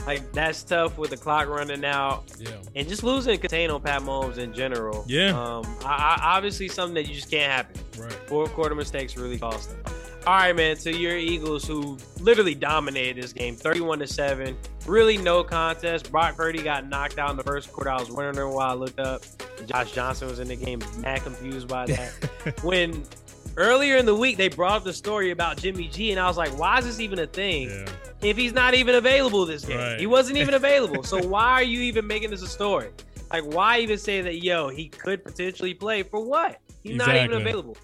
Like 0.06 0.32
that's 0.32 0.62
tough 0.62 0.99
with 0.99 1.11
the 1.11 1.16
clock 1.16 1.49
running 1.49 1.84
out 1.84 2.25
Yeah. 2.38 2.50
and 2.76 2.87
just 2.88 3.02
losing 3.02 3.38
contain 3.38 3.70
on 3.70 3.80
Pat 3.80 4.02
Mahomes 4.02 4.38
in 4.38 4.52
general. 4.52 5.04
Yeah. 5.08 5.30
Um, 5.30 5.64
I, 5.84 6.18
I, 6.20 6.37
obviously 6.37 6.68
something 6.68 6.94
that 6.94 7.08
you 7.08 7.14
just 7.14 7.30
can't 7.30 7.50
happen. 7.50 7.80
Right. 7.99 8.12
Fourth 8.28 8.52
quarter 8.52 8.75
mistakes 8.75 9.16
really 9.16 9.38
cost 9.38 9.70
them. 9.70 9.94
All 10.26 10.32
right, 10.34 10.56
man. 10.56 10.76
To 10.78 10.94
your 10.96 11.16
Eagles, 11.16 11.66
who 11.66 11.99
literally 12.20 12.54
dominated 12.54 13.23
this 13.23 13.32
game, 13.34 13.56
thirty-one 13.56 13.99
to 13.99 14.06
seven. 14.06 14.56
Really 14.87 15.18
no 15.18 15.44
contest. 15.44 16.11
Brock 16.11 16.37
Purdy 16.37 16.62
got 16.62 16.88
knocked 16.88 17.18
out 17.18 17.30
in 17.30 17.37
the 17.37 17.42
first 17.42 17.70
quarter. 17.73 17.90
I 17.90 17.99
was 18.00 18.11
wondering 18.11 18.52
why 18.54 18.68
I 18.68 18.73
looked 18.75 19.00
up. 19.00 19.23
Josh 19.66 19.92
Johnson 19.92 20.28
was 20.28 20.38
in 20.38 20.49
the 20.49 20.56
game. 20.56 20.80
Mad 20.99 21.23
confused 21.23 21.68
by 21.68 21.87
that. 21.87 22.58
when 22.62 23.04
earlier 23.58 23.96
in 23.96 24.06
the 24.06 24.14
week 24.14 24.38
they 24.38 24.49
brought 24.49 24.76
up 24.78 24.84
the 24.84 24.92
story 24.94 25.30
about 25.30 25.58
Jimmy 25.58 25.88
G, 25.88 26.11
and 26.11 26.18
I 26.18 26.26
was 26.26 26.38
like, 26.38 26.56
why 26.58 26.78
is 26.78 26.87
this 26.87 27.00
even 27.00 27.18
a 27.18 27.26
thing? 27.26 27.68
Yeah. 27.68 27.87
If 28.25 28.37
he's 28.37 28.52
not 28.52 28.75
even 28.75 28.95
available 28.95 29.45
this 29.47 29.64
game. 29.64 29.78
Right. 29.78 30.00
He 30.00 30.07
wasn't 30.07 30.38
even 30.38 30.54
available. 30.62 31.02
so 31.02 31.23
why 31.26 31.50
are 31.52 31.62
you 31.62 31.81
even 31.81 32.07
making 32.07 32.31
this 32.31 32.43
a 32.43 32.47
story? 32.49 32.90
Like, 33.33 33.45
why 33.45 33.81
even 33.81 33.99
say 33.99 34.21
that, 34.21 34.43
yo, 34.43 34.69
he 34.69 34.88
could 34.88 35.25
potentially 35.25 35.75
play 35.75 36.02
for 36.02 36.25
what? 36.25 36.61
He's 36.83 36.97
not 36.97 37.14
even 37.16 37.33
available. 37.33 37.76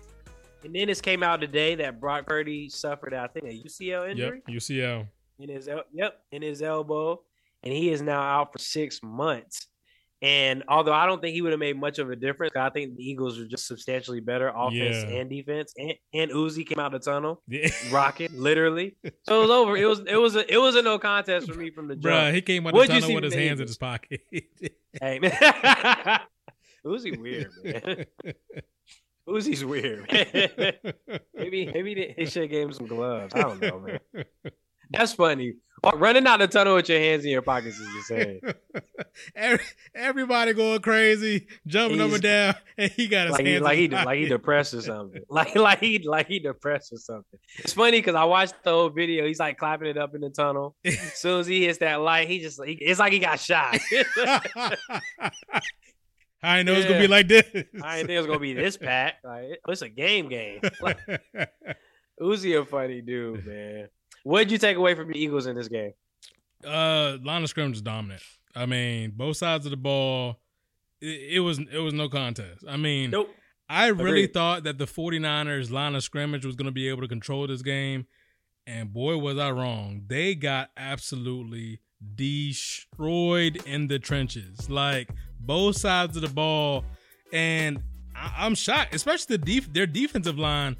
And 0.62 0.74
then 0.74 0.88
this 0.88 1.00
came 1.00 1.22
out 1.22 1.40
today 1.40 1.74
that 1.76 2.00
Brock 2.00 2.26
Purdy 2.26 2.68
suffered, 2.68 3.14
I 3.14 3.26
think, 3.28 3.46
a 3.46 3.48
UCL 3.66 4.10
injury 4.10 4.42
Yep. 4.46 4.56
UCL. 4.56 5.06
in 5.38 5.48
his 5.48 5.68
el- 5.68 5.84
yep 5.92 6.22
in 6.32 6.42
his 6.42 6.60
elbow, 6.60 7.22
and 7.62 7.72
he 7.72 7.90
is 7.90 8.02
now 8.02 8.20
out 8.20 8.52
for 8.52 8.58
six 8.58 9.02
months. 9.02 9.66
And 10.22 10.64
although 10.68 10.92
I 10.92 11.06
don't 11.06 11.22
think 11.22 11.34
he 11.34 11.40
would 11.40 11.52
have 11.52 11.58
made 11.60 11.78
much 11.80 11.98
of 11.98 12.10
a 12.10 12.16
difference, 12.16 12.54
I 12.54 12.68
think 12.68 12.96
the 12.96 13.02
Eagles 13.02 13.38
are 13.38 13.46
just 13.46 13.66
substantially 13.66 14.20
better 14.20 14.48
offense 14.54 14.96
Yeah. 15.08 15.16
and 15.18 15.30
defense. 15.30 15.72
And, 15.78 15.94
and 16.12 16.30
Uzi 16.30 16.66
came 16.66 16.78
out 16.78 16.94
of 16.94 17.00
the 17.02 17.10
tunnel 17.10 17.42
Yeah. 17.48 17.68
rocket, 17.90 18.32
literally. 18.34 18.96
So 19.22 19.38
it 19.38 19.42
was 19.42 19.50
over. 19.50 19.76
It 19.78 19.86
was 19.86 20.00
it 20.00 20.16
was 20.16 20.36
a 20.36 20.52
it 20.52 20.58
was 20.58 20.76
a 20.76 20.82
no 20.82 20.98
contest 20.98 21.50
for 21.50 21.58
me 21.58 21.70
from 21.70 21.88
the 21.88 21.96
jump. 21.96 22.14
Bruh, 22.14 22.34
he 22.34 22.42
came 22.42 22.66
out 22.66 22.74
What'd 22.74 22.94
the 22.94 23.00
tunnel 23.00 23.14
with 23.14 23.24
his 23.24 23.34
hands 23.34 23.60
in 23.60 23.66
his 23.66 23.78
pocket. 23.78 24.20
Hey, 25.00 25.20
man. 25.20 25.30
Uzi 26.84 27.16
weird, 27.16 27.50
man. 27.62 28.06
Uzi's 29.28 29.64
weird, 29.64 30.10
man. 30.10 30.82
maybe 31.34 31.66
maybe 31.72 31.94
they, 31.94 32.14
they 32.18 32.24
should 32.24 32.42
have 32.42 32.50
gave 32.50 32.66
him 32.66 32.72
some 32.72 32.86
gloves. 32.86 33.32
I 33.34 33.42
don't 33.42 33.60
know, 33.60 33.78
man. 33.78 34.24
That's 34.90 35.12
funny. 35.12 35.54
Running 35.94 36.26
out 36.26 36.40
the 36.40 36.46
tunnel 36.46 36.74
with 36.74 36.88
your 36.90 36.98
hands 36.98 37.24
in 37.24 37.30
your 37.30 37.40
pockets 37.40 37.78
is 37.78 37.88
insane. 37.96 38.40
Every, 39.34 39.64
everybody 39.94 40.52
going 40.52 40.80
crazy, 40.80 41.46
jumping 41.66 42.00
up 42.00 42.12
and 42.12 42.22
down, 42.22 42.54
and 42.78 42.90
he 42.92 43.08
got 43.08 43.28
his 43.28 43.32
Like 43.32 43.46
he, 43.46 43.52
hands 43.52 43.62
like 43.62 43.78
he 43.78 43.88
like 43.88 44.18
he 44.18 44.28
depressed 44.28 44.74
or 44.74 44.82
something. 44.82 45.22
Like 45.30 45.54
like 45.54 45.80
he 45.80 45.98
like 46.00 46.28
he 46.28 46.38
depressed 46.38 46.92
or 46.92 46.98
something. 46.98 47.40
It's 47.58 47.72
funny 47.72 47.98
because 47.98 48.14
I 48.14 48.24
watched 48.24 48.62
the 48.62 48.70
whole 48.70 48.90
video. 48.90 49.26
He's 49.26 49.40
like 49.40 49.56
clapping 49.56 49.88
it 49.88 49.96
up 49.96 50.14
in 50.14 50.20
the 50.20 50.30
tunnel. 50.30 50.76
As 50.84 51.14
soon 51.14 51.40
as 51.40 51.46
he 51.46 51.64
hits 51.64 51.78
that 51.78 52.00
light, 52.00 52.28
he 52.28 52.40
just 52.40 52.62
he, 52.64 52.72
it's 52.72 53.00
like 53.00 53.12
he 53.12 53.18
got 53.18 53.40
shot. 53.40 53.78
I 56.42 56.56
didn't 56.58 56.66
know 56.66 56.72
it 56.72 56.76
was 56.76 56.86
gonna 56.86 57.00
be 57.00 57.08
like 57.08 57.28
this. 57.28 57.46
I 57.82 57.96
didn't 57.96 58.06
think 58.06 58.10
it 58.10 58.18
was 58.18 58.26
gonna 58.26 58.38
be 58.38 58.52
this 58.52 58.76
pack. 58.76 59.16
Like 59.24 59.60
it's 59.66 59.82
a 59.82 59.88
game 59.88 60.28
game. 60.28 60.60
Like, 60.80 60.98
Uzi 62.20 62.60
a 62.60 62.64
funny 62.66 63.00
dude, 63.00 63.46
man. 63.46 63.88
What 64.24 64.40
did 64.40 64.52
you 64.52 64.58
take 64.58 64.76
away 64.76 64.94
from 64.94 65.08
the 65.08 65.18
Eagles 65.18 65.46
in 65.46 65.56
this 65.56 65.68
game? 65.68 65.92
uh, 66.66 67.16
line 67.22 67.42
of 67.42 67.48
scrimmage 67.48 67.76
is 67.76 67.82
dominant. 67.82 68.22
I 68.54 68.66
mean, 68.66 69.12
both 69.16 69.36
sides 69.38 69.64
of 69.64 69.70
the 69.70 69.76
ball, 69.78 70.40
it, 71.00 71.36
it 71.36 71.40
was 71.40 71.58
it 71.58 71.78
was 71.78 71.94
no 71.94 72.08
contest. 72.08 72.64
I 72.68 72.76
mean, 72.76 73.10
Nope. 73.10 73.34
I 73.68 73.86
really 73.86 74.10
Agreed. 74.24 74.34
thought 74.34 74.64
that 74.64 74.78
the 74.78 74.84
49ers 74.86 75.70
line 75.70 75.94
of 75.94 76.02
scrimmage 76.02 76.44
was 76.44 76.56
going 76.56 76.66
to 76.66 76.72
be 76.72 76.88
able 76.88 77.02
to 77.02 77.08
control 77.08 77.46
this 77.46 77.62
game. 77.62 78.06
And 78.66 78.92
boy, 78.92 79.16
was 79.16 79.38
I 79.38 79.50
wrong. 79.52 80.02
They 80.08 80.34
got 80.34 80.70
absolutely 80.76 81.80
destroyed 82.14 83.62
in 83.66 83.86
the 83.88 83.98
trenches. 83.98 84.68
Like 84.68 85.10
both 85.38 85.76
sides 85.76 86.16
of 86.16 86.22
the 86.22 86.28
ball. 86.28 86.84
And 87.32 87.82
I- 88.14 88.34
I'm 88.38 88.54
shocked, 88.54 88.94
especially 88.94 89.36
the 89.36 89.44
def- 89.44 89.72
their 89.72 89.86
defensive 89.86 90.38
line. 90.38 90.76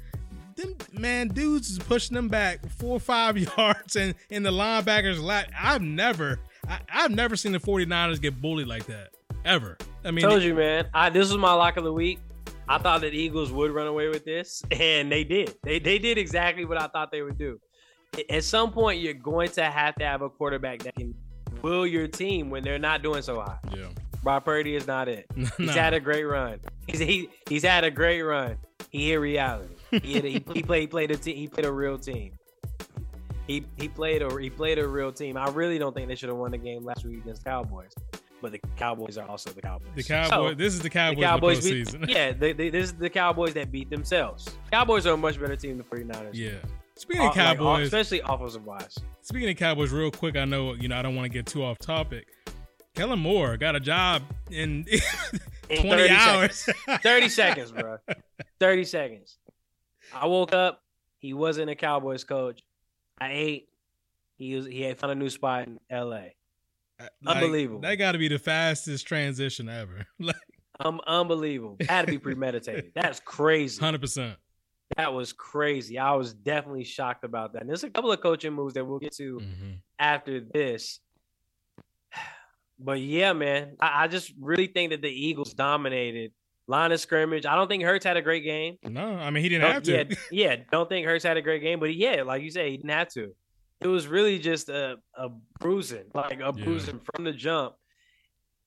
Them 0.55 0.75
man 0.93 1.27
dudes 1.29 1.69
is 1.69 1.79
pushing 1.79 2.15
them 2.15 2.27
back 2.27 2.67
four 2.69 2.97
or 2.97 2.99
five 2.99 3.37
yards 3.57 3.95
and 3.95 4.15
in 4.29 4.43
the 4.43 4.51
linebackers 4.51 5.21
lap. 5.21 5.47
I've 5.57 5.81
never 5.81 6.39
I, 6.67 6.79
I've 6.91 7.11
never 7.11 7.35
seen 7.35 7.51
the 7.51 7.59
49ers 7.59 8.21
get 8.21 8.41
bullied 8.41 8.67
like 8.67 8.85
that. 8.85 9.09
Ever. 9.45 9.77
I 10.03 10.11
mean 10.11 10.23
Told 10.27 10.43
you, 10.43 10.53
man. 10.55 10.87
I 10.93 11.09
this 11.09 11.29
was 11.29 11.37
my 11.37 11.53
lock 11.53 11.77
of 11.77 11.83
the 11.83 11.93
week. 11.93 12.19
I 12.67 12.77
thought 12.77 13.01
that 13.01 13.13
Eagles 13.13 13.51
would 13.51 13.71
run 13.71 13.87
away 13.87 14.07
with 14.07 14.23
this, 14.23 14.63
and 14.71 15.11
they 15.11 15.23
did. 15.23 15.55
They 15.63 15.79
they 15.79 15.99
did 15.99 16.17
exactly 16.17 16.65
what 16.65 16.81
I 16.81 16.87
thought 16.87 17.11
they 17.11 17.21
would 17.21 17.37
do. 17.37 17.59
At 18.29 18.43
some 18.43 18.71
point, 18.71 19.01
you're 19.01 19.13
going 19.13 19.49
to 19.51 19.63
have 19.63 19.95
to 19.95 20.05
have 20.05 20.21
a 20.21 20.29
quarterback 20.29 20.83
that 20.83 20.95
can 20.95 21.15
will 21.61 21.85
your 21.85 22.07
team 22.07 22.49
when 22.49 22.63
they're 22.63 22.79
not 22.79 23.03
doing 23.03 23.21
so 23.21 23.39
hot. 23.39 23.59
Yeah. 23.75 23.87
Brock 24.23 24.45
Purdy 24.45 24.75
is 24.75 24.87
not 24.87 25.07
it. 25.07 25.25
He's 25.57 25.71
had 25.71 25.93
a 25.93 25.99
great 25.99 26.23
run. 26.23 26.59
He's 26.87 26.99
he, 26.99 27.29
he's 27.47 27.63
had 27.63 27.83
a 27.83 27.91
great 27.91 28.21
run. 28.21 28.57
He 28.89 29.09
hit 29.09 29.15
reality. 29.15 29.73
He, 30.03 30.13
hit, 30.13 30.23
he, 30.23 30.43
he 30.53 30.63
played 30.63 30.81
he 30.81 30.87
played 30.87 31.11
a 31.11 31.17
team. 31.17 31.35
He 31.35 31.47
played 31.47 31.65
a 31.65 31.71
real 31.71 31.97
team. 31.97 32.33
He 33.47 33.65
he 33.77 33.87
played 33.87 34.21
a 34.21 34.39
he 34.39 34.49
played 34.49 34.79
a 34.79 34.87
real 34.87 35.11
team. 35.11 35.35
I 35.37 35.49
really 35.49 35.77
don't 35.79 35.93
think 35.93 36.07
they 36.07 36.15
should 36.15 36.29
have 36.29 36.37
won 36.37 36.51
the 36.51 36.57
game 36.57 36.83
last 36.83 37.05
week 37.05 37.17
against 37.21 37.43
Cowboys. 37.43 37.91
But 38.41 38.53
the 38.53 38.59
Cowboys 38.77 39.17
are 39.17 39.27
also 39.27 39.51
the 39.51 39.61
Cowboys. 39.61 39.89
The 39.95 40.03
Cowboys. 40.03 40.51
So, 40.51 40.55
this 40.55 40.73
is 40.73 40.79
the 40.79 40.83
the 40.83 40.89
Cowboys, 40.89 41.23
Cowboys 41.23 41.65
in 41.65 41.83
the 41.83 41.97
beat, 41.99 42.09
yeah, 42.09 42.31
they, 42.39 42.53
they, 42.53 42.69
this 42.69 42.85
is 42.85 42.93
the 42.93 43.09
Cowboys 43.09 43.53
that 43.53 43.71
beat 43.71 43.89
themselves. 43.91 44.47
Cowboys 44.71 45.05
are 45.05 45.13
a 45.13 45.17
much 45.17 45.39
better 45.39 45.55
team 45.55 45.77
than 45.77 45.85
49ers. 45.85 46.29
yeah. 46.33 46.51
Speaking 46.95 47.21
Uh, 47.21 47.29
of 47.29 47.35
like, 47.35 47.57
Cowboys, 47.57 47.87
especially 47.87 48.21
offensive 48.25 48.65
wise. 48.65 48.97
speaking 49.21 49.49
of 49.49 49.57
Cowboys, 49.57 49.91
real 49.91 50.09
quick, 50.11 50.35
I 50.37 50.45
know 50.45 50.73
you 50.73 50.87
know 50.87 50.97
I 50.97 51.01
don't 51.03 51.15
want 51.15 51.25
to 51.25 51.29
get 51.29 51.45
too 51.45 51.63
off 51.63 51.77
topic. 51.79 52.25
Kellen 52.95 53.19
Moore 53.19 53.57
got 53.57 53.75
a 53.75 53.79
job 53.79 54.23
in 54.49 54.85
In 55.69 55.81
20 55.83 55.89
30 55.89 56.09
hours. 56.09 56.55
seconds. 56.55 56.99
30 57.03 57.29
seconds, 57.29 57.71
bro. 57.71 57.97
30 58.59 58.83
seconds. 58.85 59.37
I 60.13 60.27
woke 60.27 60.53
up. 60.53 60.81
He 61.19 61.33
wasn't 61.33 61.69
a 61.69 61.75
Cowboys 61.75 62.23
coach. 62.23 62.61
I 63.19 63.31
ate. 63.31 63.69
He 64.37 64.55
was. 64.55 64.65
He 64.65 64.81
had 64.81 64.97
found 64.97 65.11
a 65.11 65.15
new 65.15 65.29
spot 65.29 65.67
in 65.67 65.79
L.A. 65.89 66.35
Like, 66.99 67.09
Unbelievable. 67.25 67.81
That 67.81 67.95
got 67.95 68.11
to 68.13 68.17
be 68.17 68.27
the 68.27 68.39
fastest 68.39 69.07
transition 69.07 69.69
ever. 69.69 70.05
like 70.19 70.35
Um, 70.79 70.99
unbelievable. 71.07 71.77
Had 71.87 72.05
to 72.05 72.11
be 72.11 72.17
premeditated. 72.19 72.91
That's 72.95 73.19
crazy. 73.19 73.81
100%. 73.81 74.35
That 74.97 75.13
was 75.13 75.31
crazy. 75.33 75.97
I 75.97 76.13
was 76.13 76.33
definitely 76.33 76.83
shocked 76.83 77.23
about 77.23 77.53
that. 77.53 77.61
And 77.61 77.69
there's 77.69 77.83
a 77.83 77.89
couple 77.89 78.11
of 78.11 78.19
coaching 78.21 78.53
moves 78.53 78.73
that 78.73 78.85
we'll 78.85 78.99
get 78.99 79.13
to 79.13 79.39
Mhm. 79.39 79.77
after 79.99 80.39
this. 80.41 80.99
But 82.83 82.99
yeah, 82.99 83.33
man, 83.33 83.75
I, 83.79 84.03
I 84.05 84.07
just 84.07 84.33
really 84.39 84.65
think 84.65 84.89
that 84.91 85.01
the 85.03 85.09
Eagles 85.09 85.53
dominated 85.53 86.31
line 86.67 86.91
of 86.91 86.99
scrimmage. 86.99 87.45
I 87.45 87.55
don't 87.55 87.67
think 87.67 87.83
Hurts 87.83 88.05
had 88.05 88.17
a 88.17 88.21
great 88.21 88.43
game. 88.43 88.77
No, 88.83 89.15
I 89.15 89.29
mean 89.29 89.43
he 89.43 89.49
didn't 89.49 89.63
Don't- 89.63 89.73
have 89.73 89.83
to. 89.83 89.91
Yeah, 89.91 90.15
yeah, 90.31 90.55
don't 90.71 90.87
think 90.89 91.05
Hurts 91.05 91.23
had 91.23 91.37
a 91.37 91.41
great 91.41 91.61
game, 91.61 91.79
but 91.79 91.93
yeah, 91.95 92.23
like 92.23 92.41
you 92.43 92.51
say, 92.51 92.71
he 92.71 92.77
didn't 92.77 92.91
have 92.91 93.09
to. 93.09 93.33
It 93.81 93.87
was 93.87 94.07
really 94.07 94.37
just 94.39 94.69
a, 94.69 94.97
a 95.15 95.29
bruising, 95.59 96.05
like 96.13 96.39
a 96.39 96.53
Yeah. 96.55 96.63
bruising 96.63 96.99
from 97.13 97.23
the 97.23 97.31
jump. 97.33 97.73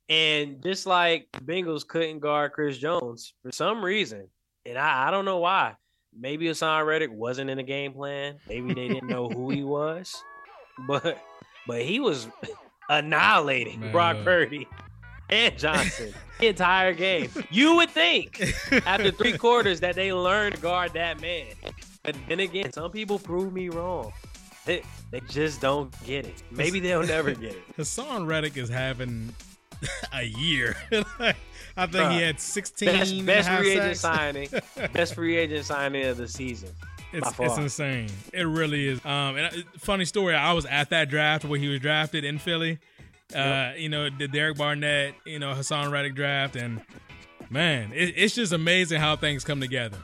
And 0.09 0.63
just 0.63 0.87
like 0.87 1.29
the 1.33 1.41
Bengals 1.41 1.87
couldn't 1.87 2.19
guard 2.19 2.53
Chris 2.53 2.77
Jones 2.77 3.33
for 3.43 3.51
some 3.53 3.83
reason, 3.83 4.29
and 4.67 4.77
I, 4.77 5.09
I 5.09 5.11
don't 5.11 5.25
know 5.25 5.39
why. 5.39 5.75
maybe 6.15 6.47
Haason 6.47 6.85
Reddick 6.85 7.11
wasn't 7.13 7.49
in 7.49 7.57
the 7.57 7.63
game 7.63 7.93
plan. 7.95 8.37
Maybe 8.49 8.75
they 8.75 8.89
didn't 8.89 9.09
know 9.09 9.29
who 9.29 9.49
he 9.51 9.63
was, 9.65 10.15
but 10.87 11.23
but 11.67 11.81
he 11.83 12.01
was 12.01 12.29
annihilating 12.91 13.81
Man, 13.81 13.93
Brock. 13.93 14.17
Purdy 14.25 14.69
and 15.31 15.59
Johnson 15.59 16.15
the 16.39 16.47
entire 16.49 16.93
game. 16.93 17.31
You 17.51 17.77
would 17.77 17.91
think 17.91 18.41
after 18.87 19.11
three 19.11 19.37
quarters 19.39 19.81
that 19.81 19.95
they 19.95 20.13
learned 20.13 20.57
to 20.57 20.61
guard 20.61 20.93
that 20.95 21.21
man, 21.21 21.47
but 22.03 22.17
then 22.29 22.41
again, 22.41 22.73
some 22.73 22.91
people 22.91 23.19
prove 23.19 23.53
me 23.53 23.69
wrong. 23.69 24.13
They, 24.65 24.83
they 25.11 25.21
just 25.29 25.61
don't 25.61 25.93
get 26.07 26.27
it. 26.27 26.43
Maybe 26.51 26.81
they'll 26.81 27.03
never 27.07 27.33
get 27.33 27.53
it. 27.53 27.77
Haason 27.77 28.27
Reddick 28.27 28.57
is 28.57 28.69
having 28.69 29.35
a 30.13 30.23
year. 30.23 30.77
I 31.77 31.87
think 31.87 32.13
he 32.13 32.23
had 32.23 32.41
16 32.41 32.87
Best, 32.89 33.27
best 33.27 33.49
half 33.49 33.59
free 33.59 33.73
agent 33.73 33.97
signing. 33.99 34.49
Best 34.93 35.15
free 35.15 35.37
agent 35.37 35.67
signing 35.67 36.07
of 36.07 36.17
the 36.17 36.29
season. 36.29 36.71
It's, 37.13 37.31
it's 37.39 37.59
insane. 37.59 38.09
It 38.33 38.43
really 38.43 38.89
is. 38.89 39.05
Um, 39.05 39.37
and 39.37 39.47
uh, 39.47 39.63
funny 39.79 40.05
story. 40.05 40.35
I 40.35 40.53
was 40.53 40.67
at 40.67 40.91
that 40.91 41.09
draft 41.09 41.45
where 41.45 41.61
he 41.61 41.69
was 41.69 41.79
drafted 41.81 42.25
in 42.25 42.39
Philly. 42.39 42.79
Uh, 43.35 43.73
you 43.77 43.89
know, 43.89 44.11
the 44.11 44.29
Derek 44.29 44.59
Barnett, 44.59 45.15
you 45.25 45.39
know, 45.39 45.55
Haason 45.55 45.91
Reddick 45.91 46.15
draft, 46.15 46.57
and 46.57 46.81
man, 47.51 47.93
it, 47.93 48.15
it's 48.17 48.35
just 48.35 48.53
amazing 48.53 49.01
how 49.01 49.17
things 49.17 49.45
come 49.45 49.61
together. 49.61 49.99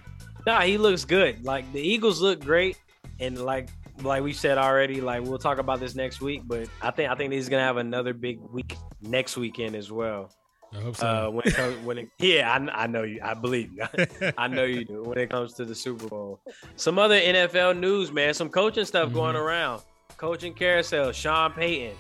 Nah, 0.47 0.61
he 0.61 0.79
looks 0.79 1.05
good. 1.05 1.45
Like 1.45 1.71
the 1.73 1.81
Eagles 1.81 2.21
look 2.21 2.41
great, 2.41 2.79
and 3.19 3.39
like 3.45 3.69
like 4.03 4.23
we 4.23 4.33
said 4.33 4.57
already, 4.57 5.01
like 5.01 5.23
we'll 5.23 5.39
talk 5.39 5.59
about 5.59 5.81
this 5.81 5.95
next 5.95 6.21
week. 6.21 6.43
But 6.47 6.69
I 6.81 6.91
think 6.91 7.11
I 7.11 7.15
think 7.15 7.33
he's 7.33 7.49
gonna 7.49 7.63
have 7.63 7.77
another 7.77 8.15
big 8.15 8.41
week 8.41 8.77
next 9.03 9.37
weekend 9.37 9.77
as 9.77 9.93
well. 9.93 10.33
I 10.73 10.81
hope 10.81 10.97
so. 10.97 11.07
Uh, 11.07 11.31
when 11.31 11.47
it 11.47 11.55
comes, 11.55 11.85
when 11.85 11.99
it, 11.99 12.09
yeah, 12.19 12.51
I, 12.51 12.85
I 12.85 12.87
know 12.87 13.03
you. 13.03 13.21
I 13.23 13.35
believe 13.35 13.73
you. 13.73 14.07
I 14.39 14.49
know 14.49 14.65
you 14.65 14.85
do. 14.85 15.03
When 15.03 15.19
it 15.19 15.29
comes 15.29 15.53
to 15.55 15.65
the 15.65 15.75
Super 15.75 16.07
Bowl, 16.09 16.41
some 16.77 16.99
other 16.99 17.21
NFL 17.21 17.79
news, 17.79 18.13
man. 18.13 18.33
Some 18.35 18.49
coaching 18.49 18.85
stuff 18.85 19.13
going 19.13 19.37
around. 19.37 19.83
Coaching 20.17 20.55
carousel. 20.55 21.13
Sean 21.13 21.53
Payton 21.53 21.97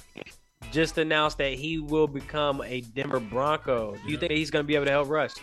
just 0.70 0.98
announced 0.98 1.38
that 1.38 1.52
he 1.54 1.78
will 1.78 2.06
become 2.06 2.62
a 2.62 2.80
Denver 2.80 3.20
Bronco. 3.20 3.96
Do 4.04 4.10
you 4.10 4.18
think 4.18 4.32
he's 4.32 4.50
gonna 4.50 4.64
be 4.64 4.74
able 4.74 4.86
to 4.86 4.90
help 4.90 5.08
Russ? 5.08 5.34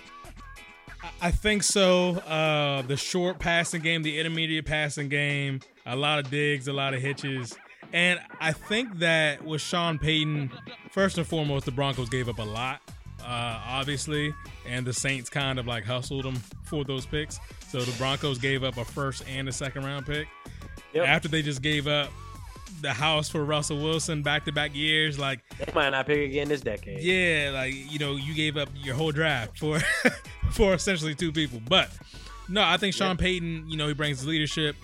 I 1.21 1.31
think 1.31 1.63
so. 1.63 2.15
Uh, 2.19 2.81
the 2.83 2.97
short 2.97 3.39
passing 3.39 3.81
game, 3.81 4.03
the 4.03 4.19
intermediate 4.19 4.65
passing 4.65 5.09
game, 5.09 5.61
a 5.85 5.95
lot 5.95 6.19
of 6.19 6.29
digs, 6.29 6.67
a 6.67 6.73
lot 6.73 6.93
of 6.93 7.01
hitches. 7.01 7.57
And 7.93 8.19
I 8.41 8.51
think 8.51 8.99
that 8.99 9.43
with 9.45 9.61
Sean 9.61 9.97
Payton, 9.97 10.51
first 10.91 11.17
and 11.17 11.25
foremost, 11.25 11.65
the 11.65 11.71
Broncos 11.71 12.09
gave 12.09 12.27
up 12.27 12.39
a 12.39 12.43
lot, 12.43 12.81
uh, 13.21 13.61
obviously, 13.65 14.33
and 14.67 14.85
the 14.85 14.93
Saints 14.93 15.29
kind 15.29 15.59
of 15.59 15.67
like 15.67 15.85
hustled 15.85 16.25
them 16.25 16.35
for 16.63 16.83
those 16.83 17.05
picks. 17.05 17.39
So 17.69 17.79
the 17.79 17.97
Broncos 17.97 18.39
gave 18.39 18.63
up 18.63 18.77
a 18.77 18.85
first 18.85 19.23
and 19.27 19.47
a 19.47 19.51
second 19.51 19.85
round 19.85 20.05
pick. 20.05 20.27
Yep. 20.93 21.07
After 21.07 21.27
they 21.27 21.41
just 21.41 21.61
gave 21.61 21.87
up 21.87 22.11
the 22.81 22.93
house 22.93 23.29
for 23.29 23.43
Russell 23.43 23.77
Wilson 23.81 24.21
back 24.21 24.45
to 24.45 24.51
back 24.51 24.75
years, 24.75 25.17
like 25.17 25.39
They 25.57 25.71
might 25.73 25.89
not 25.89 26.05
pick 26.05 26.19
again 26.29 26.47
this 26.49 26.61
decade. 26.61 27.01
yeah, 27.01 27.51
like 27.53 27.73
you 27.91 27.99
know, 27.99 28.15
you 28.15 28.33
gave 28.33 28.57
up 28.57 28.69
your 28.75 28.95
whole 28.95 29.11
draft 29.11 29.57
for 29.59 29.79
for 30.51 30.73
essentially 30.73 31.15
two 31.15 31.31
people. 31.31 31.61
But 31.67 31.89
no, 32.49 32.63
I 32.63 32.77
think 32.77 32.93
Sean 32.93 33.17
Payton, 33.17 33.65
you 33.69 33.77
know, 33.77 33.87
he 33.87 33.93
brings 33.93 34.25
leadership. 34.25 34.75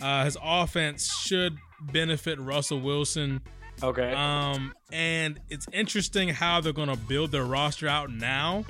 Uh, 0.00 0.24
his 0.24 0.36
offense 0.42 1.10
should 1.22 1.56
benefit 1.92 2.38
Russell 2.38 2.80
Wilson. 2.80 3.40
Okay. 3.82 4.12
Um, 4.12 4.74
and 4.92 5.38
it's 5.50 5.66
interesting 5.72 6.28
how 6.30 6.60
they're 6.60 6.72
going 6.72 6.88
to 6.88 6.96
build 6.96 7.30
their 7.30 7.44
roster 7.44 7.88
out 7.88 8.10
now 8.10 8.64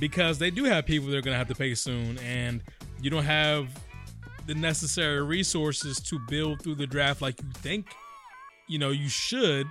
because 0.00 0.38
they 0.38 0.50
do 0.50 0.64
have 0.64 0.84
people 0.86 1.08
they're 1.08 1.20
going 1.22 1.34
to 1.34 1.38
have 1.38 1.48
to 1.48 1.54
pay 1.54 1.74
soon, 1.74 2.18
and 2.18 2.62
you 3.00 3.10
don't 3.10 3.24
have 3.24 3.68
the 4.46 4.54
necessary 4.54 5.22
resources 5.22 6.00
to 6.00 6.18
build 6.28 6.62
through 6.62 6.74
the 6.74 6.86
draft 6.86 7.20
like 7.20 7.40
you 7.42 7.48
think 7.54 7.86
you 8.68 8.78
know 8.78 8.90
you 8.90 9.08
should. 9.08 9.66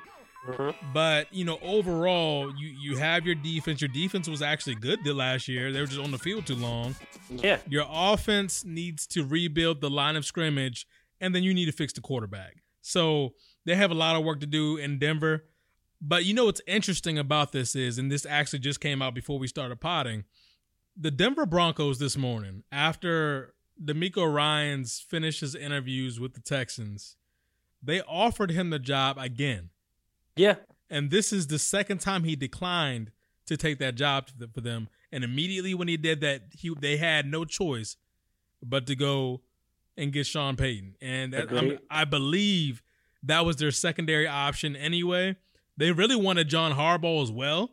Mhm. 0.47 0.75
But 0.93 1.33
you 1.33 1.43
know, 1.43 1.59
overall, 1.61 2.53
you 2.57 2.67
you 2.69 2.97
have 2.97 3.25
your 3.25 3.35
defense. 3.35 3.81
Your 3.81 3.89
defense 3.89 4.27
was 4.29 4.41
actually 4.41 4.75
good 4.75 5.03
the 5.03 5.13
last 5.13 5.47
year. 5.47 5.71
They 5.71 5.81
were 5.81 5.87
just 5.87 5.99
on 5.99 6.11
the 6.11 6.17
field 6.17 6.45
too 6.47 6.55
long. 6.55 6.95
Yeah. 7.29 7.59
Your 7.69 7.85
offense 7.89 8.63
needs 8.63 9.05
to 9.07 9.25
rebuild 9.25 9.81
the 9.81 9.89
line 9.89 10.15
of 10.15 10.25
scrimmage, 10.25 10.87
and 11.19 11.35
then 11.35 11.43
you 11.43 11.53
need 11.53 11.65
to 11.65 11.71
fix 11.73 11.91
the 11.93 12.01
quarterback. 12.01 12.63
So 12.81 13.33
they 13.65 13.75
have 13.75 13.91
a 13.91 13.95
lot 13.95 14.15
of 14.15 14.23
work 14.23 14.39
to 14.39 14.45
do 14.45 14.77
in 14.77 14.99
Denver. 14.99 15.45
But 15.99 16.25
you 16.25 16.33
know 16.33 16.45
what's 16.45 16.61
interesting 16.67 17.17
about 17.17 17.51
this 17.51 17.75
is, 17.75 17.97
and 17.97 18.11
this 18.11 18.25
actually 18.25 18.59
just 18.59 18.79
came 18.79 19.01
out 19.01 19.15
before 19.15 19.39
we 19.39 19.47
started 19.47 19.81
potting. 19.81 20.25
The 20.95 21.11
Denver 21.11 21.45
Broncos 21.45 21.99
this 21.99 22.15
morning, 22.15 22.63
after 22.71 23.55
DeMeco 23.83 24.31
Ryans 24.31 24.99
finishes 24.99 25.55
interviews 25.55 26.19
with 26.19 26.33
the 26.33 26.39
Texans, 26.39 27.15
they 27.81 28.01
offered 28.01 28.51
him 28.51 28.69
the 28.69 28.79
job 28.79 29.17
again. 29.17 29.69
Yeah. 30.35 30.55
And 30.89 31.11
this 31.11 31.33
is 31.33 31.47
the 31.47 31.59
second 31.59 31.99
time 31.99 32.23
he 32.23 32.35
declined 32.35 33.11
to 33.45 33.57
take 33.57 33.79
that 33.79 33.95
job 33.95 34.29
for 34.53 34.61
them. 34.61 34.89
And 35.11 35.23
immediately 35.23 35.73
when 35.73 35.87
he 35.87 35.97
did 35.97 36.21
that, 36.21 36.43
he 36.51 36.73
they 36.79 36.97
had 36.97 37.25
no 37.25 37.45
choice 37.45 37.97
but 38.63 38.87
to 38.87 38.95
go 38.95 39.41
and 39.95 40.11
get 40.11 40.25
Sean 40.25 40.55
Payton. 40.55 40.95
And 41.01 41.33
that, 41.33 41.51
I'm, 41.51 41.79
I 41.89 42.05
believe 42.05 42.83
that 43.23 43.45
was 43.45 43.55
their 43.57 43.71
secondary 43.71 44.27
option 44.27 44.75
anyway. 44.75 45.35
They 45.75 45.91
really 45.91 46.15
wanted 46.15 46.49
John 46.49 46.73
Harbaugh 46.73 47.23
as 47.23 47.31
well. 47.31 47.71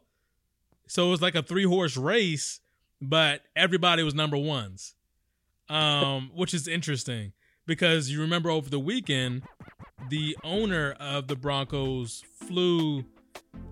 So 0.87 1.07
it 1.07 1.11
was 1.11 1.23
like 1.23 1.35
a 1.35 1.43
three 1.43 1.65
horse 1.65 1.97
race, 1.97 2.61
but 3.01 3.43
everybody 3.57 4.03
was 4.03 4.15
number 4.15 4.37
ones, 4.37 4.95
um, 5.69 6.31
which 6.35 6.55
is 6.55 6.69
interesting 6.69 7.33
because 7.67 8.11
you 8.11 8.21
remember 8.21 8.51
over 8.51 8.69
the 8.71 8.79
weekend, 8.79 9.43
the 10.09 10.37
owner 10.45 10.95
of 11.01 11.29
the 11.29 11.37
Broncos 11.37 12.23
flew 12.47 13.05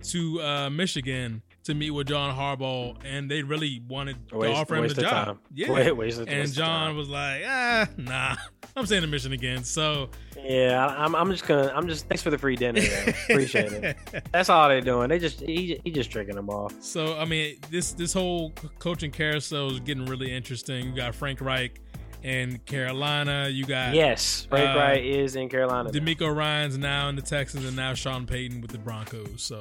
to 0.05 0.41
uh, 0.41 0.71
Michigan 0.71 1.43
to 1.65 1.75
meet 1.75 1.91
with 1.93 2.09
John 2.09 2.35
Harbaugh, 2.37 2.97
and 3.05 3.31
they 3.31 3.43
really 3.43 3.83
wanted 3.89 4.29
to 4.31 4.37
offer 4.53 4.75
him 4.75 4.83
the 4.83 4.89
waste 4.89 5.01
job. 5.01 5.27
time. 5.27 5.39
Yeah, 5.55 5.71
Wa- 5.91 5.93
waste 5.95 6.21
of- 6.21 6.29
and 6.29 6.41
waste 6.41 6.55
John 6.57 6.97
was 6.97 7.09
like, 7.09 7.43
"Ah, 7.47 7.89
nah, 7.97 8.35
I'm 8.75 8.85
staying 8.87 9.05
in 9.05 9.11
Michigan 9.11 9.33
again." 9.33 9.63
So 9.63 10.09
Yeah, 10.37 10.87
I'm, 10.87 11.15
I'm 11.15 11.31
just 11.31 11.47
gonna. 11.47 11.73
I'm 11.75 11.87
just. 11.89 12.09
Thanks 12.09 12.23
for 12.23 12.31
the 12.31 12.39
free 12.39 12.57
dinner. 12.57 12.81
Appreciate 13.29 13.73
it. 13.73 13.97
That's 14.33 14.49
all 14.49 14.69
they're 14.69 14.81
doing. 14.81 15.09
They 15.09 15.19
just 15.21 15.41
he, 15.41 15.81
he 15.85 15.91
just 15.93 16.11
tricking 16.11 16.35
them 16.35 16.51
off. 16.51 16.75
So 16.83 17.17
I 17.19 17.25
mean, 17.25 17.59
this 17.71 17.93
this 17.93 18.13
whole 18.13 18.51
coaching 18.81 19.13
carousel 19.13 19.71
is 19.71 19.81
getting 19.81 20.07
really 20.07 20.35
interesting. 20.35 20.87
You 20.89 20.97
got 20.97 21.15
Frank 21.15 21.41
Reich 21.41 21.81
in 22.23 22.59
Carolina. 22.67 23.49
You 23.51 23.65
got 23.65 23.95
Yes, 23.95 24.47
Frank 24.49 24.71
Uh, 24.77 24.79
Reich 24.79 25.03
is 25.03 25.37
in 25.37 25.49
Carolina. 25.49 25.91
now. 25.93 25.99
DeMeco 25.99 26.35
Ryan's 26.35 26.79
now 26.79 27.09
in 27.09 27.17
the 27.17 27.23
Texans, 27.23 27.65
and 27.67 27.77
now 27.77 27.95
Sean 27.95 28.27
Payton 28.27 28.61
with 28.61 28.71
the 28.71 28.79
Broncos. 28.79 29.43
So 29.43 29.61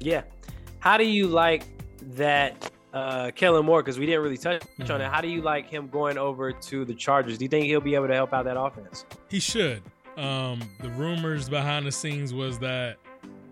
Yeah. 0.00 0.22
How 0.78 0.96
do 0.98 1.04
you 1.04 1.26
like 1.28 1.64
that 2.16 2.70
uh 2.92 3.30
Kellen 3.34 3.66
Moore? 3.66 3.82
Because 3.82 3.98
we 3.98 4.06
didn't 4.06 4.22
really 4.22 4.38
touch 4.38 4.62
on 4.80 4.86
Mhm. 4.86 5.00
it. 5.00 5.10
How 5.12 5.20
do 5.20 5.28
you 5.28 5.42
like 5.42 5.68
him 5.68 5.88
going 5.88 6.16
over 6.18 6.52
to 6.52 6.84
the 6.84 6.94
Chargers? 6.94 7.38
Do 7.38 7.44
you 7.44 7.48
think 7.48 7.66
he'll 7.66 7.80
be 7.80 7.94
able 7.94 8.08
to 8.08 8.14
help 8.14 8.32
out 8.32 8.44
that 8.46 8.58
offense? 8.58 9.04
he 9.28 9.38
should. 9.40 9.82
Um, 10.16 10.60
the 10.80 10.88
rumors 10.90 11.48
behind 11.48 11.86
the 11.86 11.92
scenes 11.92 12.32
was 12.32 12.58
that 12.60 12.96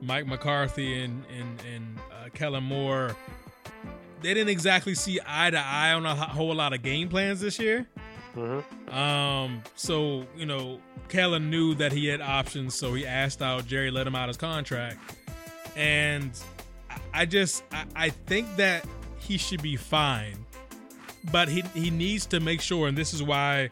Mike 0.00 0.26
McCarthy 0.26 1.02
and 1.02 1.22
and 1.36 1.60
and 1.74 1.98
uh, 2.10 2.28
Kellen 2.32 2.64
Moore 2.64 3.14
they 4.22 4.32
didn't 4.32 4.48
exactly 4.48 4.94
see 4.94 5.20
eye 5.26 5.50
to 5.50 5.58
eye 5.58 5.92
on 5.92 6.06
a 6.06 6.14
whole 6.14 6.54
lot 6.54 6.72
of 6.72 6.82
game 6.82 7.10
plans 7.10 7.40
this 7.40 7.58
year. 7.58 7.86
Mm-hmm. 8.36 8.94
Um, 8.94 9.62
so 9.76 10.26
you 10.36 10.46
know, 10.46 10.80
Kellen 11.08 11.50
knew 11.50 11.74
that 11.74 11.92
he 11.92 12.06
had 12.06 12.20
options, 12.20 12.74
so 12.74 12.94
he 12.94 13.06
asked 13.06 13.42
out 13.42 13.66
Jerry, 13.66 13.90
let 13.90 14.06
him 14.06 14.14
out 14.14 14.28
his 14.28 14.36
contract, 14.36 14.98
and 15.76 16.30
I- 17.12 17.26
just 17.26 17.62
I, 17.72 17.84
I 17.94 18.08
think 18.10 18.56
that 18.56 18.84
he 19.18 19.38
should 19.38 19.62
be 19.62 19.76
fine, 19.76 20.44
but 21.30 21.48
he 21.48 21.62
he 21.74 21.90
needs 21.90 22.26
to 22.26 22.40
make 22.40 22.60
sure, 22.60 22.88
and 22.88 22.98
this 22.98 23.14
is 23.14 23.22
why 23.22 23.68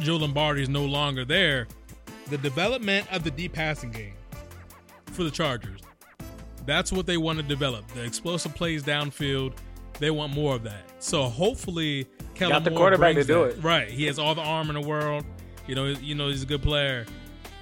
Joe 0.00 0.16
Lombardi 0.16 0.62
is 0.62 0.68
no 0.68 0.84
longer 0.84 1.24
there. 1.24 1.66
The 2.28 2.38
development 2.38 3.06
of 3.12 3.24
the 3.24 3.30
deep 3.30 3.52
passing 3.52 3.90
game 3.90 4.14
for 5.06 5.24
the 5.24 5.30
Chargers. 5.30 5.80
That's 6.66 6.92
what 6.92 7.06
they 7.06 7.16
want 7.16 7.38
to 7.38 7.42
develop. 7.42 7.86
The 7.88 8.04
explosive 8.04 8.54
plays 8.54 8.82
downfield. 8.84 9.54
They 10.00 10.10
want 10.10 10.34
more 10.34 10.56
of 10.56 10.64
that. 10.64 10.82
So 10.98 11.24
hopefully, 11.24 12.08
Kellen 12.34 12.54
Got 12.54 12.64
the 12.64 12.70
Moore 12.70 12.80
quarterback 12.80 13.14
to 13.14 13.24
do 13.24 13.44
that. 13.44 13.58
it. 13.58 13.62
Right. 13.62 13.88
He 13.88 14.06
has 14.06 14.18
all 14.18 14.34
the 14.34 14.42
arm 14.42 14.68
in 14.68 14.74
the 14.74 14.86
world. 14.86 15.24
You 15.66 15.74
know. 15.74 15.86
You 15.86 16.14
know 16.14 16.28
he's 16.28 16.42
a 16.42 16.46
good 16.46 16.62
player. 16.62 17.06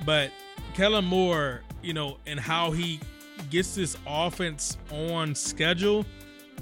But 0.07 0.31
Kellen 0.75 1.05
Moore, 1.05 1.63
you 1.83 1.93
know, 1.93 2.19
and 2.27 2.39
how 2.39 2.71
he 2.71 3.01
gets 3.51 3.75
this 3.75 3.97
offense 4.07 4.79
on 4.91 5.35
schedule 5.35 6.07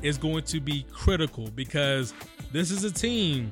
is 0.02 0.18
going 0.18 0.44
to 0.44 0.60
be 0.60 0.84
critical 0.90 1.48
because 1.54 2.14
this 2.52 2.70
is 2.70 2.84
a 2.84 2.90
team 2.90 3.50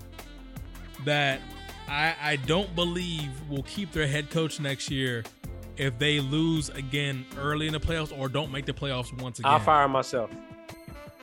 that 1.05 1.41
I, 1.89 2.15
I 2.23 2.37
don't 2.37 2.75
believe 2.75 3.31
will 3.49 3.63
keep 3.65 3.93
their 3.93 4.07
head 4.07 4.31
coach 4.31 4.61
next 4.61 4.91
year 4.91 5.25
if 5.77 5.99
they 5.99 6.21
lose 6.21 6.69
again 6.71 7.25
early 7.39 7.67
in 7.67 7.73
the 7.73 7.81
playoffs 7.81 8.17
or 8.19 8.29
don't 8.29 8.53
make 8.53 8.65
the 8.65 8.73
playoffs 8.73 9.13
once 9.21 9.39
again. 9.39 9.53
I'll 9.53 9.61
fire 9.61 9.89
myself. 9.89 10.31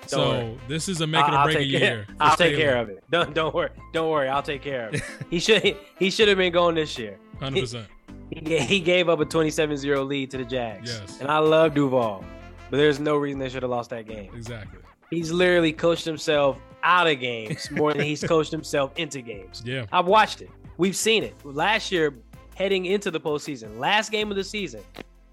So 0.08 0.30
worry. 0.30 0.60
this 0.68 0.90
is 0.90 1.02
a 1.02 1.08
make 1.08 1.28
it 1.28 1.34
or 1.34 1.44
break 1.46 1.68
year. 1.68 2.08
I'll 2.20 2.36
take 2.36 2.56
care 2.56 2.78
of 2.82 2.90
it. 2.90 3.04
Don't 3.10 3.34
don't 3.34 3.54
worry. 3.54 3.70
Don't 3.94 4.10
worry. 4.10 4.28
I'll 4.30 4.44
take 4.44 4.62
care 4.62 4.88
of 4.88 4.96
it. 4.96 5.04
he 5.30 5.40
should 5.40 5.78
he 6.00 6.10
should 6.10 6.28
have 6.28 6.38
been 6.38 6.54
going 6.54 6.76
this 6.76 6.98
year. 6.98 7.18
Hundred 7.40 7.62
percent. 7.62 7.88
He, 8.30 8.60
he 8.60 8.80
gave 8.80 9.10
up 9.10 9.20
a 9.20 9.26
27-0 9.26 10.08
lead 10.08 10.32
to 10.32 10.38
the 10.38 10.46
Jags. 10.46 10.90
Yes. 10.90 11.20
And 11.20 11.30
I 11.30 11.40
love 11.40 11.74
Duval, 11.74 12.24
but 12.70 12.78
there's 12.78 13.00
no 13.00 13.18
reason 13.18 13.40
they 13.40 13.50
should 13.50 13.64
have 13.64 13.70
lost 13.70 13.90
that 13.90 14.08
game. 14.08 14.32
Exactly. 14.34 14.80
He's 15.10 15.32
literally 15.34 15.74
coached 15.74 16.06
himself 16.06 16.58
out 16.84 17.08
of 17.08 17.20
games 17.20 17.70
more 17.72 17.94
than 17.94 18.04
he's 18.04 18.24
coached 18.24 18.52
himself 18.52 18.92
into 18.98 19.22
games. 19.22 19.62
Yeah. 19.66 19.86
I've 19.92 20.06
watched 20.08 20.42
it. 20.42 20.50
We've 20.78 20.96
seen 20.96 21.24
it. 21.24 21.36
Last 21.44 21.92
year, 21.92 22.14
heading 22.56 22.86
into 22.86 23.12
the 23.12 23.20
postseason, 23.20 23.78
last 23.80 24.12
game 24.12 24.32
of 24.32 24.38
the 24.38 24.44
season, 24.44 24.82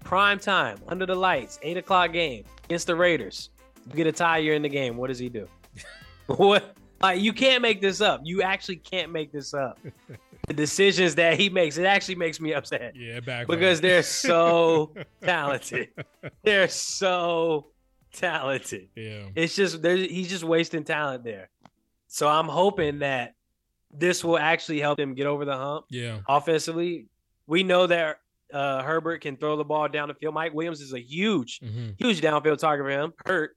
prime 0.03 0.37
time, 0.39 0.77
under 0.87 1.05
the 1.05 1.15
lights, 1.15 1.57
eight 1.61 1.77
o'clock 1.77 2.11
game 2.11 2.43
against 2.65 2.87
the 2.87 2.95
Raiders. 2.95 3.49
Get 3.95 4.07
a 4.07 4.11
tie, 4.11 4.37
you're 4.39 4.55
in 4.55 4.61
the 4.61 4.69
game. 4.69 4.97
What 4.97 5.07
does 5.07 5.19
he 5.19 5.29
do? 5.29 5.47
what? 6.27 6.75
Like 7.01 7.21
you 7.21 7.33
can't 7.33 7.61
make 7.61 7.81
this 7.81 8.01
up. 8.01 8.21
You 8.23 8.41
actually 8.41 8.77
can't 8.77 9.11
make 9.11 9.31
this 9.31 9.53
up. 9.53 9.79
the 10.47 10.53
decisions 10.53 11.15
that 11.15 11.39
he 11.39 11.49
makes, 11.49 11.77
it 11.77 11.85
actually 11.85 12.15
makes 12.15 12.39
me 12.39 12.53
upset 12.53 12.93
Yeah. 12.95 13.19
Back 13.19 13.47
because 13.47 13.79
they're 13.81 14.03
so 14.03 14.93
talented. 15.23 15.89
They're 16.43 16.67
so 16.67 17.67
talented. 18.13 18.89
yeah. 18.95 19.23
It's 19.35 19.55
just. 19.55 19.83
He's 19.85 20.29
just 20.29 20.43
wasting 20.43 20.83
talent 20.83 21.23
there. 21.23 21.49
So 22.07 22.27
I'm 22.27 22.47
hoping 22.47 22.99
that 22.99 23.35
this 23.91 24.23
will 24.23 24.37
actually 24.37 24.79
help 24.81 24.99
him 24.99 25.13
get 25.15 25.25
over 25.27 25.45
the 25.45 25.55
hump 25.55 25.85
Yeah. 25.89 26.19
offensively. 26.27 27.05
We 27.47 27.63
know 27.63 27.87
that 27.87 28.17
uh, 28.53 28.81
Herbert 28.83 29.21
can 29.21 29.37
throw 29.37 29.55
the 29.57 29.63
ball 29.63 29.87
down 29.87 30.07
the 30.09 30.13
field. 30.15 30.33
Mike 30.33 30.53
Williams 30.53 30.81
is 30.81 30.93
a 30.93 30.99
huge, 30.99 31.59
hmm 31.59 31.89
huge 31.97 32.19
downfield 32.21 32.57
target 32.57 32.85
for 32.85 32.89
him. 32.91 33.13
Hurt, 33.25 33.55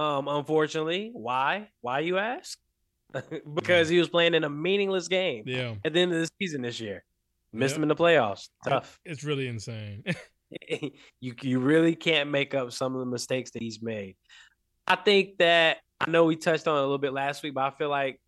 um, 0.00 0.26
unfortunately. 0.28 1.10
Why? 1.12 1.68
Why 1.82 2.00
you 2.00 2.18
ask? 2.18 2.58
because 3.54 3.88
he 3.88 3.98
was 3.98 4.08
playing 4.08 4.34
in 4.34 4.44
a 4.44 4.50
meaningless 4.50 5.08
game 5.08 5.44
Yeah. 5.46 5.74
at 5.84 5.92
the 5.92 6.00
end 6.00 6.12
of 6.12 6.20
the 6.20 6.28
season 6.40 6.62
this 6.62 6.80
year. 6.80 7.04
Missed 7.52 7.72
Yep. 7.72 7.76
him 7.78 7.82
in 7.82 7.88
the 7.88 7.96
playoffs. 7.96 8.48
Tough. 8.64 8.98
It's 9.04 9.24
really 9.24 9.46
insane. 9.48 10.04
you 11.20 11.34
you 11.42 11.60
really 11.60 11.94
can't 11.94 12.28
make 12.30 12.54
up 12.54 12.72
some 12.72 12.94
of 12.94 13.00
the 13.00 13.06
mistakes 13.06 13.52
that 13.52 13.62
he's 13.62 13.80
made. 13.82 14.16
I 14.86 14.96
think 14.96 15.38
that 15.38 15.78
I 16.00 16.10
know 16.10 16.24
we 16.24 16.34
touched 16.34 16.66
on 16.66 16.74
it 16.76 16.78
a 16.78 16.82
little 16.82 16.98
bit 16.98 17.12
last 17.12 17.42
week, 17.44 17.54
but 17.54 17.62
I 17.64 17.70
feel 17.76 17.88
like 17.88 18.20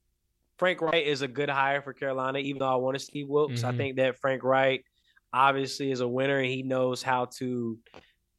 Frank 0.59 0.81
Reich 0.81 1.05
is 1.05 1.23
a 1.23 1.29
good 1.29 1.49
hire 1.49 1.83
for 1.83 1.93
Carolina, 1.93 2.39
even 2.39 2.61
though 2.61 2.73
I 2.73 2.77
want 2.77 2.97
to 2.97 3.03
Steve 3.05 3.29
Wilks. 3.29 3.65
I 3.65 3.73
Mhm. 3.73 3.77
think 3.77 3.97
that 3.97 4.19
Frank 4.21 4.45
Reich 4.45 4.85
obviously 5.33 5.91
is 5.91 6.01
a 6.01 6.07
winner 6.07 6.39
and 6.39 6.47
he 6.51 6.63
knows 6.63 7.03
how 7.03 7.25
to 7.39 7.79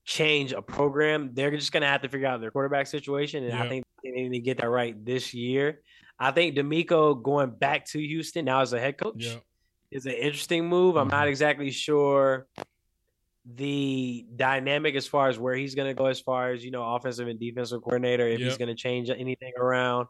change 0.06 0.52
a 0.52 0.62
program. 0.62 1.32
They're 1.34 1.52
just 1.52 1.72
gonna 1.72 1.88
have 1.88 2.02
to 2.02 2.10
figure 2.10 2.28
out 2.28 2.42
their 2.42 2.52
quarterback 2.52 2.88
situation, 2.88 3.44
and 3.44 3.54
I 3.54 3.70
think 3.70 3.86
they 4.04 4.12
need 4.12 4.30
to 4.34 4.40
get 4.40 4.58
that 4.58 4.70
right 4.70 4.94
this 5.06 5.34
year. 5.34 5.82
I 6.20 6.32
think 6.32 6.56
DeMeco 6.56 7.22
going 7.22 7.52
back 7.52 7.86
to 7.88 8.00
Houston 8.00 8.46
now 8.46 8.62
as 8.62 8.74
a 8.74 8.80
head 8.80 8.98
coach 8.98 9.16
yeah. 9.26 9.36
is 9.92 10.06
an 10.06 10.14
interesting 10.14 10.68
move. 10.68 10.96
I'm 10.96 11.08
not 11.08 11.26
Mhm. 11.28 11.30
exactly 11.30 11.72
sure 11.72 12.48
the 13.46 14.26
dynamic 14.36 14.96
as 14.96 15.06
far 15.06 15.28
as 15.28 15.38
where 15.38 15.54
he's 15.56 15.76
going 15.76 15.88
to 15.90 15.94
go 15.94 16.06
as 16.06 16.20
far 16.22 16.52
as 16.54 16.64
you 16.64 16.72
know 16.72 16.96
offensive 16.96 17.28
and 17.28 17.40
defensive 17.40 17.82
coordinator 17.82 18.26
if 18.28 18.40
he's 18.40 18.58
going 18.58 18.70
to 18.70 18.76
change 18.76 19.10
anything 19.10 19.52
around 19.60 20.08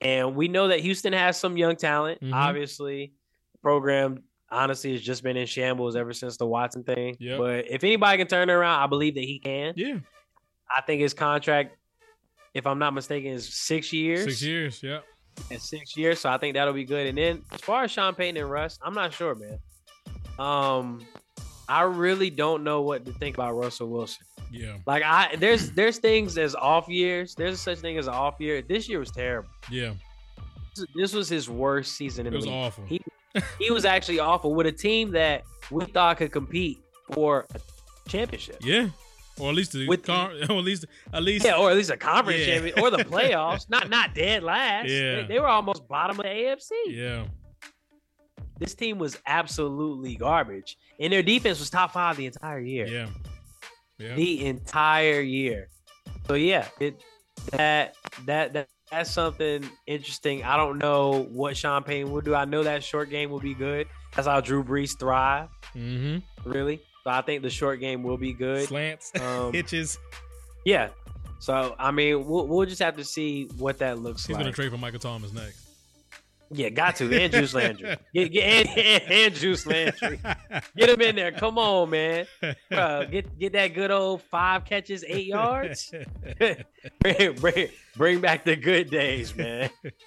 and 0.00 0.34
we 0.34 0.48
know 0.48 0.68
that 0.68 0.80
houston 0.80 1.12
has 1.12 1.36
some 1.38 1.58
young 1.58 1.76
talent 1.76 2.18
Mhm. 2.22 2.32
obviously 2.32 3.12
program 3.60 4.22
honestly 4.52 4.92
has 4.92 5.00
just 5.02 5.22
been 5.22 5.36
in 5.36 5.46
shambles 5.46 5.96
ever 5.96 6.12
since 6.12 6.36
the 6.36 6.46
watson 6.46 6.84
thing 6.84 7.16
Yep. 7.18 7.38
but 7.38 7.70
if 7.70 7.82
anybody 7.84 8.18
can 8.18 8.26
turn 8.26 8.50
it 8.50 8.52
around 8.52 8.80
i 8.80 8.86
believe 8.86 9.14
that 9.14 9.24
he 9.24 9.38
can 9.38 9.72
Yeah. 9.76 9.98
i 10.70 10.80
think 10.82 11.00
his 11.00 11.14
contract 11.14 11.76
if 12.54 12.66
i'm 12.66 12.78
not 12.78 12.92
mistaken 12.94 13.32
is 13.32 13.48
six 13.52 13.92
years 13.92 14.24
Six 14.24 14.42
years. 14.42 14.82
Yeah. 14.82 15.00
in 15.50 15.58
six 15.58 15.96
years. 15.96 16.20
So 16.20 16.28
I 16.28 16.36
think 16.36 16.52
that'll 16.54 16.74
be 16.74 16.84
good. 16.84 17.06
And 17.06 17.16
then 17.16 17.42
as 17.52 17.60
far 17.62 17.84
as 17.84 17.90
Sean 17.90 18.14
Payton 18.14 18.36
and 18.36 18.50
Russ, 18.50 18.78
I'm 18.82 18.92
not 18.92 19.14
sure, 19.14 19.34
man. 19.34 19.58
Um, 20.38 21.06
I 21.68 21.82
really 21.84 22.28
don't 22.28 22.64
know 22.64 22.82
what 22.82 23.06
to 23.06 23.12
think 23.12 23.36
about 23.38 23.54
Russell 23.54 23.88
Wilson. 23.88 24.26
Yeah. 24.50 24.76
Like 24.86 25.02
I 25.02 25.36
there's 25.36 25.70
there's 25.72 25.96
things 25.96 26.36
as 26.36 26.54
off 26.54 26.86
years. 26.88 27.34
There's 27.34 27.60
such 27.60 27.78
thing 27.78 27.96
as 27.96 28.08
an 28.08 28.12
off 28.12 28.34
year. 28.40 28.60
This 28.60 28.88
year 28.90 28.98
was 28.98 29.10
terrible. 29.10 29.48
Yeah. 29.70 29.94
This, 30.76 30.86
this 30.94 31.12
was 31.14 31.28
his 31.30 31.48
worst 31.48 31.94
season 31.96 32.26
in 32.26 32.34
It 32.34 32.36
was 32.36 32.44
the 32.44 32.50
league. 32.50 32.60
awful. 32.66 32.84
He 32.84 33.00
he 33.58 33.70
was 33.70 33.84
actually 33.84 34.18
awful 34.18 34.54
with 34.54 34.66
a 34.66 34.72
team 34.72 35.10
that 35.12 35.42
we 35.70 35.84
thought 35.86 36.16
could 36.18 36.32
compete 36.32 36.80
for 37.12 37.46
a 37.54 38.08
championship. 38.08 38.56
Yeah. 38.62 38.88
Or 39.40 39.48
at 39.48 39.54
least 39.54 39.72
the 39.72 39.88
With- 39.88 40.02
con- 40.04 40.30
or 40.50 40.58
at 40.58 40.64
least 40.64 40.84
at 41.12 41.22
least 41.22 41.44
Yeah, 41.44 41.56
or 41.56 41.70
at 41.70 41.76
least 41.76 41.90
a 41.90 41.96
conference 41.96 42.40
Yeah. 42.40 42.46
champion 42.54 42.78
or 42.80 42.90
the 42.90 42.98
playoffs. 43.04 43.68
not 43.70 43.88
not 43.88 44.14
dead 44.14 44.42
last. 44.42 44.88
Yeah. 44.88 45.22
They, 45.22 45.26
they 45.28 45.38
were 45.40 45.46
almost 45.48 45.88
bottom 45.88 46.18
of 46.20 46.24
the 46.24 46.28
AFC. 46.30 46.70
yeah. 46.88 47.24
this 48.58 48.74
team 48.74 48.98
was 48.98 49.18
absolutely 49.26 50.14
garbage, 50.16 50.76
and 51.00 51.12
their 51.12 51.22
defense 51.22 51.58
was 51.58 51.70
top 51.70 51.92
five 51.92 52.16
the 52.16 52.26
entire 52.26 52.60
year. 52.60 52.86
Yeah. 52.86 53.08
Yeah. 53.98 54.14
The 54.14 54.44
entire 54.46 55.20
year. 55.20 55.68
So 56.26 56.34
yeah, 56.34 56.68
it 56.78 57.00
that 57.52 57.94
that 58.26 58.52
that 58.52 58.68
that's 58.92 59.10
something 59.10 59.68
interesting. 59.86 60.44
I 60.44 60.56
don't 60.56 60.78
know 60.78 61.22
what 61.32 61.56
Sean 61.56 61.82
Payton 61.82 62.12
will 62.12 62.20
do. 62.20 62.34
I 62.34 62.44
know 62.44 62.62
that 62.62 62.84
short 62.84 63.10
game 63.10 63.30
will 63.30 63.40
be 63.40 63.54
good. 63.54 63.88
That's 64.14 64.28
how 64.28 64.40
Drew 64.40 64.62
Brees 64.62 64.96
thrive, 64.98 65.48
Mm-hmm. 65.74 66.48
really. 66.50 66.80
So 67.02 67.10
I 67.10 67.22
think 67.22 67.42
the 67.42 67.50
short 67.50 67.80
game 67.80 68.02
will 68.04 68.18
be 68.18 68.32
good. 68.32 68.68
Slants, 68.68 69.10
Um, 69.20 69.52
hitches. 69.52 69.98
yeah. 70.64 70.90
So 71.40 71.74
I 71.78 71.90
mean, 71.90 72.24
we'll, 72.26 72.46
we'll 72.46 72.66
just 72.66 72.80
have 72.82 72.96
to 72.98 73.04
see 73.04 73.48
what 73.56 73.78
that 73.78 73.98
looks 73.98 74.26
He's 74.26 74.34
like. 74.36 74.40
He's 74.40 74.44
gonna 74.44 74.54
trade 74.54 74.70
for 74.70 74.78
Michael 74.78 75.00
Thomas 75.00 75.32
next. 75.32 75.61
Yeah, 76.52 76.68
got 76.68 76.96
to 76.96 77.12
and 77.12 77.32
Juice 77.32 77.54
Landry. 77.54 77.96
Get, 78.14 78.32
get 78.32 78.44
and, 78.44 78.78
and, 78.78 79.12
and 79.12 79.34
Juice 79.34 79.66
Landry. 79.66 80.20
Get 80.76 80.90
him 80.90 81.00
in 81.00 81.16
there. 81.16 81.32
Come 81.32 81.58
on, 81.58 81.90
man. 81.90 82.26
Bruh, 82.70 83.10
get 83.10 83.38
get 83.38 83.52
that 83.54 83.68
good 83.68 83.90
old 83.90 84.22
five 84.22 84.64
catches, 84.64 85.04
eight 85.06 85.26
yards. 85.26 85.92
bring, 87.00 87.34
bring, 87.34 87.68
bring 87.96 88.20
back 88.20 88.44
the 88.44 88.56
good 88.56 88.90
days, 88.90 89.34
man. 89.34 89.70
All 89.86 90.04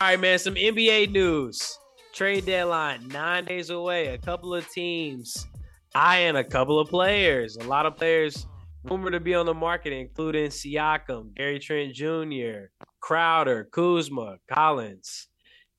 right, 0.00 0.20
man. 0.20 0.38
Some 0.38 0.54
NBA 0.54 1.10
news. 1.10 1.78
Trade 2.12 2.46
deadline 2.46 3.08
nine 3.08 3.44
days 3.44 3.70
away. 3.70 4.08
A 4.08 4.18
couple 4.18 4.54
of 4.54 4.68
teams 4.70 5.46
eyeing 5.94 6.36
a 6.36 6.44
couple 6.44 6.78
of 6.78 6.88
players. 6.88 7.56
A 7.56 7.64
lot 7.64 7.86
of 7.86 7.96
players 7.96 8.46
rumored 8.84 9.12
to 9.12 9.20
be 9.20 9.34
on 9.34 9.46
the 9.46 9.54
market, 9.54 9.92
including 9.92 10.50
Siakam, 10.50 11.34
Gary 11.34 11.58
Trent 11.58 11.94
Jr., 11.94 12.68
Crowder, 13.00 13.68
Kuzma, 13.72 14.36
Collins, 14.50 15.28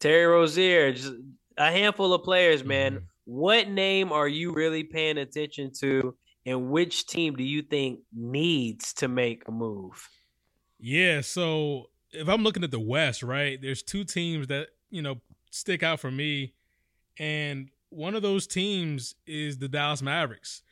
Terry 0.02 0.26
Rozier. 0.26 0.92
Just 0.92 1.14
a 1.58 1.72
handful 1.72 2.14
of 2.14 2.24
players, 2.24 2.64
man. 2.66 2.96
Mhm. 2.96 3.04
What 3.26 3.70
name 3.70 4.12
are 4.12 4.28
you 4.28 4.52
really 4.52 4.84
paying 4.84 5.18
attention 5.18 5.72
to, 5.80 6.18
and 6.46 6.70
which 6.72 7.06
team 7.06 7.36
do 7.36 7.44
you 7.44 7.62
think 7.62 8.02
needs 8.12 8.94
to 8.96 9.08
make 9.08 9.48
a 9.48 9.52
move? 9.52 10.10
Yeah, 10.80 11.22
so 11.22 11.92
if 12.12 12.28
I'm 12.28 12.44
looking 12.44 12.64
at 12.64 12.72
the 12.72 12.80
West, 12.80 13.24
right, 13.24 13.62
there's 13.62 13.84
two 13.84 14.04
teams 14.04 14.48
that, 14.48 14.70
you 14.90 15.02
know, 15.02 15.22
stick 15.52 15.84
out 15.84 16.00
for 16.00 16.12
me. 16.12 16.54
And 17.20 17.70
one 17.90 18.16
of 18.16 18.24
those 18.24 18.48
teams 18.48 19.16
is 19.28 19.60
the 19.60 19.68
Dallas 19.70 20.02
Mavericks. 20.02 20.64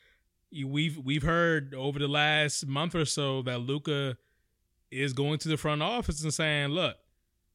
We've 0.52 0.98
we've 0.98 1.22
heard 1.22 1.74
over 1.74 2.00
the 2.00 2.08
last 2.08 2.66
month 2.66 2.96
or 2.96 3.04
so 3.04 3.42
that 3.42 3.60
Luka 3.60 4.18
is 4.90 5.12
going 5.12 5.38
to 5.38 5.48
the 5.48 5.56
front 5.56 5.80
office 5.80 6.24
and 6.24 6.34
saying, 6.34 6.70
"Look, 6.70 6.96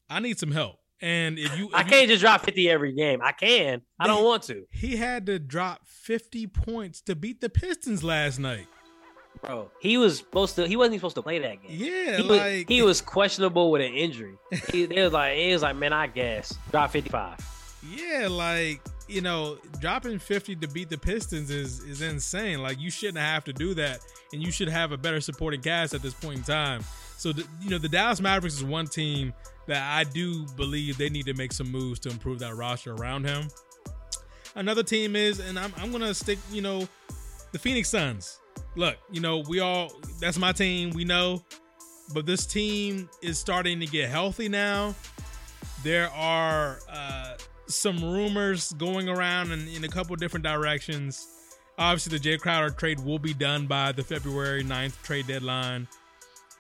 I 0.10 0.22
need 0.22 0.40
some 0.40 0.52
help." 0.52 0.80
And 1.02 1.38
if 1.38 1.58
you, 1.58 1.70
I 1.74 1.82
if 1.82 1.88
you- 1.88 1.92
can't 1.92 2.08
just 2.10 2.22
drop 2.22 2.42
50 2.46 2.70
every 2.70 2.94
game. 2.94 3.20
I 3.22 3.32
can. 3.34 3.82
I 4.00 4.08
don't 4.08 4.24
want 4.24 4.44
to. 4.44 4.66
he 4.72 4.96
had 4.96 5.26
to 5.28 5.40
drop 5.40 5.82
50 5.86 6.48
points 6.48 7.02
to 7.02 7.16
beat 7.16 7.42
the 7.42 7.50
Pistons 7.50 8.04
last 8.04 8.40
night. 8.40 8.68
Bro, 9.42 9.70
he 9.82 9.98
was 9.98 10.20
supposed 10.20 10.56
to 10.56 10.66
he 10.68 10.78
wasn't 10.78 10.94
even 10.94 11.00
supposed 11.02 11.16
to 11.18 11.22
play 11.22 11.40
that 11.40 11.62
game. 11.62 11.72
Yeah, 11.72 12.18
He 12.18 12.22
was, 12.28 12.40
like 12.40 12.70
he 12.70 12.82
was 12.82 13.02
questionable 13.02 13.70
with 13.70 13.82
an 13.82 13.94
injury. 13.94 14.36
He, 14.72 14.86
they 14.86 15.04
was 15.04 15.12
like, 15.12 15.36
he 15.38 15.52
was 15.52 15.62
like, 15.62 15.76
man, 15.76 15.92
I 15.92 16.08
guess 16.08 16.58
drop 16.72 16.92
55. 16.92 17.38
Yeah, 17.94 18.28
like 18.32 18.80
you 19.08 19.22
know, 19.22 19.58
dropping 19.80 20.18
fifty 20.18 20.56
to 20.56 20.68
beat 20.70 20.90
the 20.90 20.98
Pistons 20.98 21.52
is 21.52 21.82
is 21.82 22.02
insane. 22.02 22.64
Like 22.64 22.80
you 22.80 22.90
shouldn't 22.90 23.20
have 23.20 23.44
to 23.44 23.54
do 23.54 23.74
that, 23.76 24.00
and 24.34 24.42
you 24.42 24.52
should 24.52 24.70
have 24.70 24.92
a 24.94 24.98
better 24.98 25.20
supporting 25.22 25.62
cast 25.62 25.94
at 25.94 26.02
this 26.02 26.14
point 26.16 26.38
in 26.38 26.44
time. 26.44 26.82
So 27.18 27.32
the, 27.34 27.46
you 27.62 27.70
know, 27.70 27.78
the 27.78 27.90
Dallas 27.90 28.20
Mavericks 28.22 28.56
is 28.56 28.64
one 28.64 28.88
team 28.88 29.34
that 29.68 29.98
I 29.98 30.04
do 30.04 30.46
believe 30.56 30.98
they 30.98 31.10
need 31.10 31.26
to 31.26 31.34
make 31.34 31.52
some 31.52 31.72
moves 31.72 32.00
to 32.02 32.10
improve 32.10 32.40
that 32.40 32.56
roster 32.56 32.94
around 32.94 33.26
him. 33.26 33.48
Another 34.56 34.84
team 34.84 35.16
is, 35.16 35.40
and 35.40 35.60
I'm 35.60 35.74
I'm 35.78 35.92
gonna 35.92 36.14
stick, 36.14 36.40
you 36.52 36.62
know, 36.62 36.88
the 37.52 37.60
Phoenix 37.60 37.90
Suns. 37.90 38.40
Look, 38.76 38.98
you 39.12 39.22
know, 39.22 39.44
we 39.48 39.60
all 39.60 39.92
that's 40.20 40.38
my 40.38 40.52
team. 40.52 40.92
We 40.92 41.04
know, 41.04 41.44
but 42.14 42.26
this 42.26 42.46
team 42.46 43.10
is 43.22 43.38
starting 43.38 43.80
to 43.80 43.86
get 43.86 44.10
healthy 44.10 44.48
now. 44.48 44.96
There 45.84 46.10
are 46.12 46.80
uh, 46.90 47.36
some 47.68 48.04
rumors 48.04 48.74
going 48.74 49.10
around 49.10 49.52
in, 49.52 49.68
in 49.68 49.84
a 49.84 49.88
couple 49.88 50.16
different 50.16 50.44
directions. 50.46 51.28
Obviously, 51.78 52.18
the 52.18 52.30
Jae 52.30 52.40
Crowder 52.40 52.70
trade 52.70 53.00
will 53.02 53.20
be 53.20 53.34
done 53.34 53.68
by 53.68 53.92
the 53.92 54.04
February 54.04 54.64
9th 54.64 55.02
trade 55.04 55.28
deadline. 55.28 55.88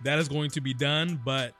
that 0.03 0.19
is 0.19 0.27
going 0.27 0.49
to 0.51 0.61
be 0.61 0.73
done. 0.73 1.19
But 1.23 1.53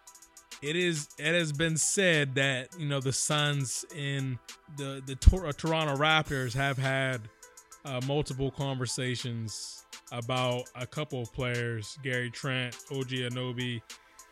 it 0.66 0.76
is 0.76 1.08
it 1.18 1.34
has 1.36 1.52
been 1.52 1.78
said 1.78 2.36
that 2.36 2.70
you 2.80 2.88
know 2.88 3.00
the 3.00 3.14
Suns 3.14 3.86
in 3.96 4.40
the 4.78 5.02
the 5.06 5.16
Tor- 5.16 5.48
uh, 5.48 5.52
Toronto 5.52 5.96
Raptors 5.96 6.54
have 6.54 6.78
had 6.78 7.22
uh, 7.86 8.02
multiple 8.08 8.50
conversations 8.52 9.86
about 10.12 10.64
a 10.76 10.86
couple 10.88 11.22
of 11.22 11.32
players, 11.34 11.98
Gary 12.04 12.30
Trent, 12.32 12.76
OG 12.92 13.08
Anunoby, 13.10 13.82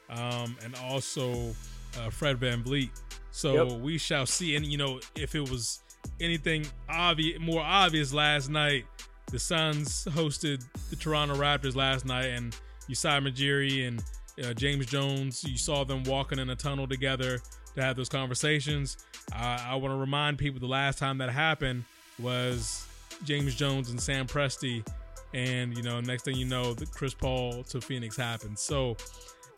um, 0.10 0.56
and 0.64 0.76
also 0.84 1.54
uh, 2.00 2.10
Fred 2.10 2.40
VanVleet. 2.40 2.90
So 3.32 3.68
Yep. 3.70 3.82
we 3.82 3.98
shall 3.98 4.26
see. 4.26 4.56
And 4.56 4.66
you 4.66 4.78
know, 4.78 5.00
if 5.16 5.36
it 5.36 5.48
was 5.50 5.82
anything 6.20 6.66
obvious, 6.90 7.40
more 7.40 7.62
obvious 7.62 8.14
last 8.14 8.50
night, 8.50 8.86
the 9.32 9.40
Suns 9.40 10.06
hosted 10.12 10.64
the 10.90 10.96
Toronto 10.96 11.36
Raptors 11.36 11.76
last 11.76 12.06
night, 12.06 12.26
and 12.28 12.56
Masai 12.90 13.20
Ujiri 13.20 13.88
and 13.88 14.04
uh, 14.42 14.54
James 14.54 14.86
Jones, 14.86 15.44
you 15.44 15.58
saw 15.58 15.84
them 15.84 16.04
walking 16.04 16.40
in 16.40 16.50
a 16.50 16.56
tunnel 16.56 16.88
together 16.88 17.40
to 17.76 17.82
have 17.82 17.96
those 17.96 18.10
conversations. 18.10 18.98
Uh, 19.34 19.60
I 19.68 19.76
want 19.76 19.94
to 19.94 19.98
remind 19.98 20.38
people 20.38 20.60
the 20.60 20.68
last 20.68 20.98
time 20.98 21.18
that 21.20 21.30
happened 21.30 21.84
was 22.20 22.86
James 23.24 23.56
Jones 23.56 23.90
and 23.90 24.00
Sam 24.00 24.28
Presti, 24.28 24.86
and 25.34 25.76
you 25.76 25.84
know, 25.84 26.00
next 26.00 26.26
thing 26.26 26.36
you 26.36 26.46
know, 26.46 26.74
the 26.74 26.86
Chris 26.86 27.14
Paul 27.14 27.64
to 27.66 27.82
Phoenix 27.82 28.16
happened. 28.16 28.58
So 28.58 28.98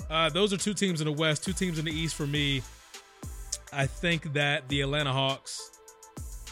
uh, 0.09 0.29
those 0.29 0.53
are 0.53 0.57
two 0.57 0.73
teams 0.73 1.01
in 1.01 1.05
the 1.05 1.13
West, 1.13 1.43
two 1.43 1.53
teams 1.53 1.79
in 1.79 1.85
the 1.85 1.91
East 1.91 2.15
for 2.15 2.27
me. 2.27 2.61
I 3.73 3.85
think 3.85 4.33
that 4.33 4.67
the 4.69 4.81
Atlanta 4.81 5.11
Hawks, 5.11 5.71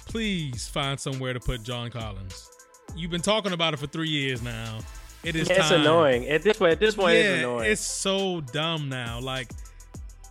please 0.06 0.68
find 0.68 1.00
somewhere 1.00 1.34
to 1.34 1.40
put 1.40 1.64
John 1.64 1.90
Collins. 1.90 2.50
You've 2.96 3.12
been 3.12 3.22
talking 3.22 3.54
about 3.54 3.74
it 3.74 3.78
for 3.78 3.88
three 3.88 4.10
years 4.10 4.42
now. 4.42 4.80
It 5.24 5.36
is 5.36 5.50
it's 5.50 5.70
time. 5.70 5.82
annoying. 5.82 6.28
At 6.28 6.42
this 6.44 6.58
point, 6.58 6.74
at 6.74 6.80
this 6.80 6.96
point, 6.96 7.16
it's 7.18 7.40
annoying. 7.40 7.72
It's 7.72 7.82
so 7.82 8.42
dumb 8.42 8.90
now. 8.90 9.20
Like, 9.20 9.50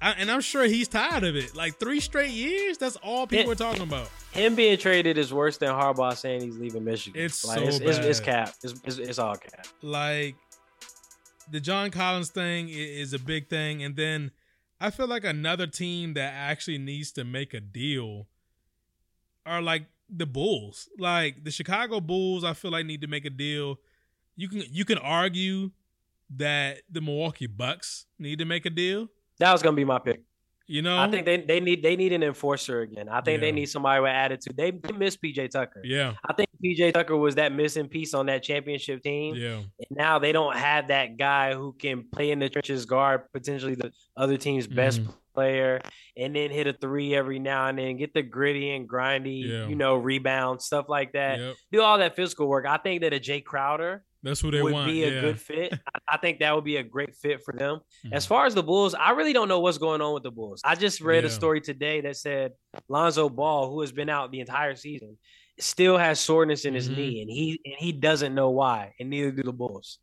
I, 0.00 0.12
and 0.12 0.31
I'm 0.31 0.40
sure 0.40 0.64
he's 0.64 0.88
tired 0.88 1.24
of 1.24 1.37
it. 1.37 1.57
Like 1.57 1.78
three 1.78 2.00
straight 2.00 2.31
years. 2.31 2.78
That's 2.78 2.96
all 2.96 3.26
people 3.26 3.46
Yeah. 3.46 3.52
are 3.52 3.55
talking 3.55 3.83
about. 3.83 4.11
Him 4.33 4.55
being 4.55 4.76
traded 4.78 5.18
is 5.18 5.33
worse 5.33 5.59
than 5.59 5.70
Harbaugh 5.70 6.16
saying 6.16 6.42
he's 6.42 6.57
leaving 6.59 6.85
Michigan. 6.85 7.20
It's 7.22 7.44
like, 7.44 7.59
so 7.59 7.64
it's, 7.64 7.78
it's, 7.78 7.98
it's 7.98 8.20
cap. 8.20 8.55
It's, 8.62 8.74
it's, 8.85 8.98
it's 8.98 9.18
all 9.18 9.37
cap. 9.37 9.66
Like, 9.83 10.37
the 11.50 11.61
John 11.61 11.90
Collins 11.90 12.31
thing 12.31 12.68
is 12.70 13.12
a 13.12 13.18
big 13.18 13.48
thing, 13.48 13.83
and 13.83 13.94
then 13.96 14.31
I 14.81 14.90
feel 14.90 15.07
like 15.07 15.24
another 15.24 15.66
team 15.66 16.14
that 16.14 16.33
actually 16.35 16.78
needs 16.78 17.12
to 17.12 17.24
make 17.24 17.52
a 17.55 17.61
deal 17.61 18.26
are 19.44 19.61
like 19.61 19.85
the 20.09 20.26
Bulls. 20.26 20.88
Like 20.98 21.44
the 21.44 21.50
Chicago 21.50 22.00
Bulls, 22.00 22.42
I 22.44 22.55
feel 22.55 22.70
like 22.70 22.87
need 22.87 23.00
to 23.02 23.07
make 23.07 23.24
a 23.24 23.31
deal. 23.31 23.78
You 24.37 24.49
can 24.49 24.62
you 24.71 24.85
can 24.85 24.99
argue 24.99 25.71
that 26.37 26.79
the 26.90 27.01
Milwaukee 27.01 27.47
Bucks 27.47 28.07
need 28.18 28.38
to 28.38 28.45
make 28.45 28.64
a 28.66 28.71
deal. 28.71 29.09
That 29.38 29.53
was 29.53 29.62
gonna 29.62 29.77
be 29.77 29.85
my 29.85 29.99
pick. 29.99 30.23
You 30.68 30.81
know, 30.81 30.97
I 30.97 31.11
think 31.11 31.27
they, 31.27 31.38
they 31.38 31.61
need 31.61 31.83
they 31.83 31.97
need 31.97 32.12
an 32.12 32.23
enforcer 32.23 32.81
again. 32.81 33.09
I 33.09 33.21
think 33.21 33.38
Yeah. 33.40 33.47
they 33.49 33.53
need 33.53 33.66
somebody 33.66 34.01
with 34.01 34.11
attitude. 34.11 34.57
They, 34.57 34.71
they 34.71 34.92
miss 34.92 35.16
PJ 35.16 35.51
Tucker. 35.51 35.83
yeah, 35.85 36.14
I 36.25 36.33
think 36.33 36.49
PJ 36.64 36.95
Tucker 36.95 37.16
was 37.16 37.35
that 37.35 37.53
missing 37.53 37.88
piece 37.88 38.14
on 38.14 38.27
that 38.27 38.42
championship 38.42 39.03
team. 39.03 39.35
yeah. 39.35 39.57
And 39.57 39.87
now 39.90 40.18
they 40.18 40.33
don't 40.33 40.57
have 40.57 40.88
that 40.88 41.18
guy 41.18 41.53
who 41.55 41.75
can 41.79 42.05
play 42.11 42.31
in 42.31 42.38
the 42.38 42.49
trenches, 42.49 42.87
guard 42.87 43.23
potentially 43.33 43.75
the 43.75 43.92
other 44.16 44.38
team's 44.38 44.66
best 44.68 45.03
Mhm. 45.03 45.14
player, 45.35 45.81
and 46.16 46.35
then 46.35 46.51
hit 46.51 46.66
a 46.68 46.73
three 46.73 47.14
every 47.14 47.40
now 47.40 47.66
and 47.66 47.77
then, 47.79 47.97
get 47.99 48.14
the 48.14 48.23
gritty 48.23 48.71
and 48.71 48.88
grindy, 48.88 49.45
Yeah. 49.47 49.66
you 49.66 49.75
know, 49.75 49.97
rebound, 49.97 50.62
stuff 50.62 50.88
like 50.88 51.12
that. 51.12 51.38
Yep. 51.40 51.57
Do 51.73 51.83
all 51.83 51.99
that 51.99 52.14
physical 52.16 52.49
work. 52.49 52.64
I 52.66 52.77
think 52.79 53.03
that 53.03 53.12
a 53.12 53.18
Jae 53.21 53.45
Crowder 53.45 54.05
That's 54.22 54.40
who 54.40 54.50
they 54.50 54.62
would 54.62 54.72
want. 54.72 54.87
be 54.87 55.02
a 55.04 55.11
yeah. 55.14 55.20
good 55.20 55.40
fit. 55.40 55.74
I, 56.08 56.16
think 56.16 56.38
that 56.40 56.54
would 56.54 56.64
be 56.64 56.76
a 56.76 56.82
great 56.82 57.14
fit 57.16 57.42
for 57.44 57.52
them. 57.52 57.80
Mhm. 58.06 58.12
As 58.12 58.24
far 58.24 58.46
as 58.46 58.54
the 58.54 58.62
Bulls, 58.62 58.94
I 58.94 59.11
really 59.11 59.32
don't 59.32 59.48
know 59.48 59.58
what's 59.61 59.78
going 59.78 60.00
on 60.00 60.14
with 60.14 60.22
the 60.22 60.30
Bulls. 60.30 60.61
I 60.64 60.74
just 60.76 61.00
read 61.00 61.24
a 61.24 61.30
story 61.30 61.61
today 61.61 62.00
that 62.02 62.16
said 62.16 62.52
Lonzo 62.88 63.28
Ball, 63.28 63.70
who 63.70 63.80
has 63.80 63.90
been 63.92 64.08
out 64.08 64.30
the 64.30 64.40
entire 64.40 64.76
season, 64.76 65.18
still 65.58 65.98
has 65.98 66.20
soreness 66.20 66.64
in 66.64 66.74
his 66.74 66.88
Mhm. 66.88 66.96
knee, 66.96 67.22
and 67.22 67.30
he 67.30 67.61
and 67.64 67.74
he 67.78 67.92
doesn't 67.92 68.35
know 68.35 68.50
why, 68.50 68.94
and 69.00 69.11
neither 69.11 69.30
do 69.32 69.42
the 69.42 69.52
Bulls. 69.52 69.98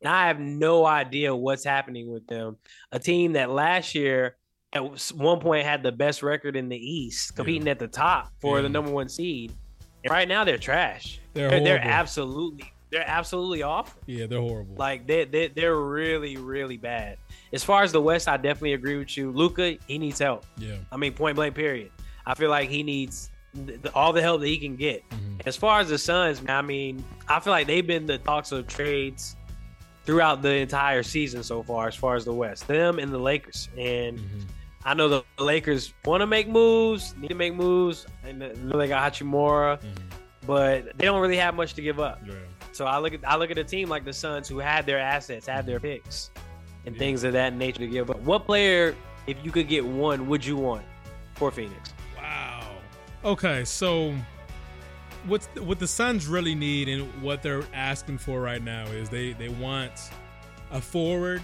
And 0.00 0.08
I 0.12 0.26
have 0.28 0.38
no 0.38 0.84
idea 0.86 1.34
what's 1.34 1.64
happening 1.64 2.12
with 2.12 2.26
them. 2.26 2.56
A 2.92 2.98
team 2.98 3.32
that 3.32 3.50
last 3.50 3.94
year 3.94 4.36
at 4.72 4.82
one 5.14 5.40
point 5.40 5.64
had 5.66 5.82
the 5.82 5.92
best 5.92 6.22
record 6.22 6.56
in 6.56 6.68
the 6.68 6.76
East, 6.76 7.34
competing 7.36 7.68
at 7.68 7.78
the 7.78 7.88
top 7.88 8.32
for 8.40 8.56
Yeah. 8.58 8.62
the 8.62 8.68
number 8.68 8.90
one 8.90 9.08
seed. 9.08 9.52
And 10.02 10.10
right 10.10 10.28
now 10.28 10.44
they're 10.44 10.58
trash. 10.58 11.20
They're 11.32 11.48
They're, 11.48 11.60
they're 11.64 11.80
absolutely 11.80 12.70
they're 12.94 13.08
absolutely 13.08 13.62
awful. 13.62 14.00
Yeah, 14.06 14.26
they're 14.26 14.40
horrible. 14.40 14.76
Like 14.76 15.06
they 15.06 15.24
they 15.24 15.48
they're 15.48 15.76
really 15.76 16.36
really 16.36 16.76
bad. 16.76 17.18
As 17.52 17.62
far 17.62 17.82
as 17.82 17.92
the 17.92 18.00
West, 18.00 18.28
I 18.28 18.36
definitely 18.36 18.72
agree 18.74 18.96
with 18.96 19.16
you. 19.16 19.30
Luka, 19.30 19.76
he 19.86 19.98
needs 19.98 20.18
help. 20.18 20.46
yeah. 20.56 20.76
I 20.90 20.96
mean, 20.96 21.12
point 21.12 21.36
blank. 21.36 21.54
Period. 21.54 21.90
I 22.26 22.34
feel 22.34 22.50
like 22.50 22.68
he 22.70 22.82
needs 22.82 23.30
the, 23.52 23.90
all 23.94 24.12
the 24.12 24.22
help 24.22 24.40
that 24.40 24.48
he 24.48 24.58
can 24.58 24.76
get. 24.76 25.08
Mhm. 25.10 25.46
As 25.46 25.56
far 25.56 25.80
as 25.80 25.88
the 25.88 25.98
Suns, 25.98 26.40
man, 26.42 26.56
I 26.56 26.62
mean, 26.62 27.04
I 27.28 27.38
feel 27.40 27.52
like 27.52 27.66
they've 27.66 27.86
been 27.86 28.06
the 28.06 28.18
talks 28.18 28.50
of 28.52 28.66
trades 28.66 29.36
throughout 30.04 30.42
the 30.42 30.54
entire 30.56 31.02
season 31.02 31.42
so 31.42 31.62
far. 31.62 31.86
As 31.88 31.94
far 31.94 32.14
as 32.16 32.24
the 32.24 32.32
West, 32.32 32.66
them 32.66 32.98
and 32.98 33.12
the 33.12 33.18
Lakers, 33.18 33.68
and 33.78 34.18
Mhm. 34.18 34.42
I 34.84 34.94
know 34.94 35.08
the 35.08 35.22
Lakers 35.38 35.94
want 36.04 36.20
to 36.20 36.26
make 36.26 36.46
moves, 36.48 37.14
need 37.16 37.28
to 37.28 37.34
make 37.34 37.54
moves, 37.54 38.06
and 38.24 38.42
I 38.42 38.52
know 38.62 38.76
they 38.78 38.88
got 38.88 39.12
Hachimura, 39.12 39.80
Mhm. 39.80 39.86
but 40.46 40.98
they 40.98 41.04
don't 41.06 41.20
really 41.22 41.36
have 41.38 41.54
much 41.54 41.72
to 41.74 41.82
give 41.82 42.00
up. 42.00 42.20
Yeah. 42.26 42.34
So 42.74 42.86
I 42.86 42.98
look 42.98 43.14
at 43.14 43.20
I 43.24 43.36
look 43.36 43.52
at 43.52 43.58
a 43.58 43.62
team 43.64 43.88
like 43.88 44.04
the 44.04 44.12
Suns 44.12 44.48
who 44.48 44.58
had 44.58 44.84
their 44.84 44.98
assets, 44.98 45.46
had 45.46 45.64
their 45.64 45.78
picks, 45.78 46.30
and 46.86 46.94
Yeah. 46.94 46.98
things 46.98 47.22
of 47.22 47.32
that 47.34 47.54
nature 47.54 47.78
to 47.78 47.86
give 47.86 48.10
up. 48.10 48.18
What 48.20 48.46
player, 48.46 48.96
if 49.28 49.36
you 49.44 49.52
could 49.52 49.68
get 49.68 49.84
one, 49.86 50.26
would 50.28 50.44
you 50.44 50.56
want 50.56 50.84
for 51.34 51.52
Phoenix? 51.52 51.94
Wow. 52.16 52.68
Okay, 53.24 53.64
so 53.64 54.12
what's 55.26 55.46
what 55.60 55.78
the 55.78 55.86
Suns 55.86 56.26
really 56.26 56.56
need 56.56 56.88
and 56.88 57.22
what 57.22 57.42
they're 57.42 57.64
asking 57.72 58.18
for 58.18 58.40
right 58.40 58.62
now 58.62 58.84
is 58.86 59.08
they 59.08 59.34
they 59.34 59.50
want 59.50 59.92
a 60.72 60.80
forward 60.80 61.42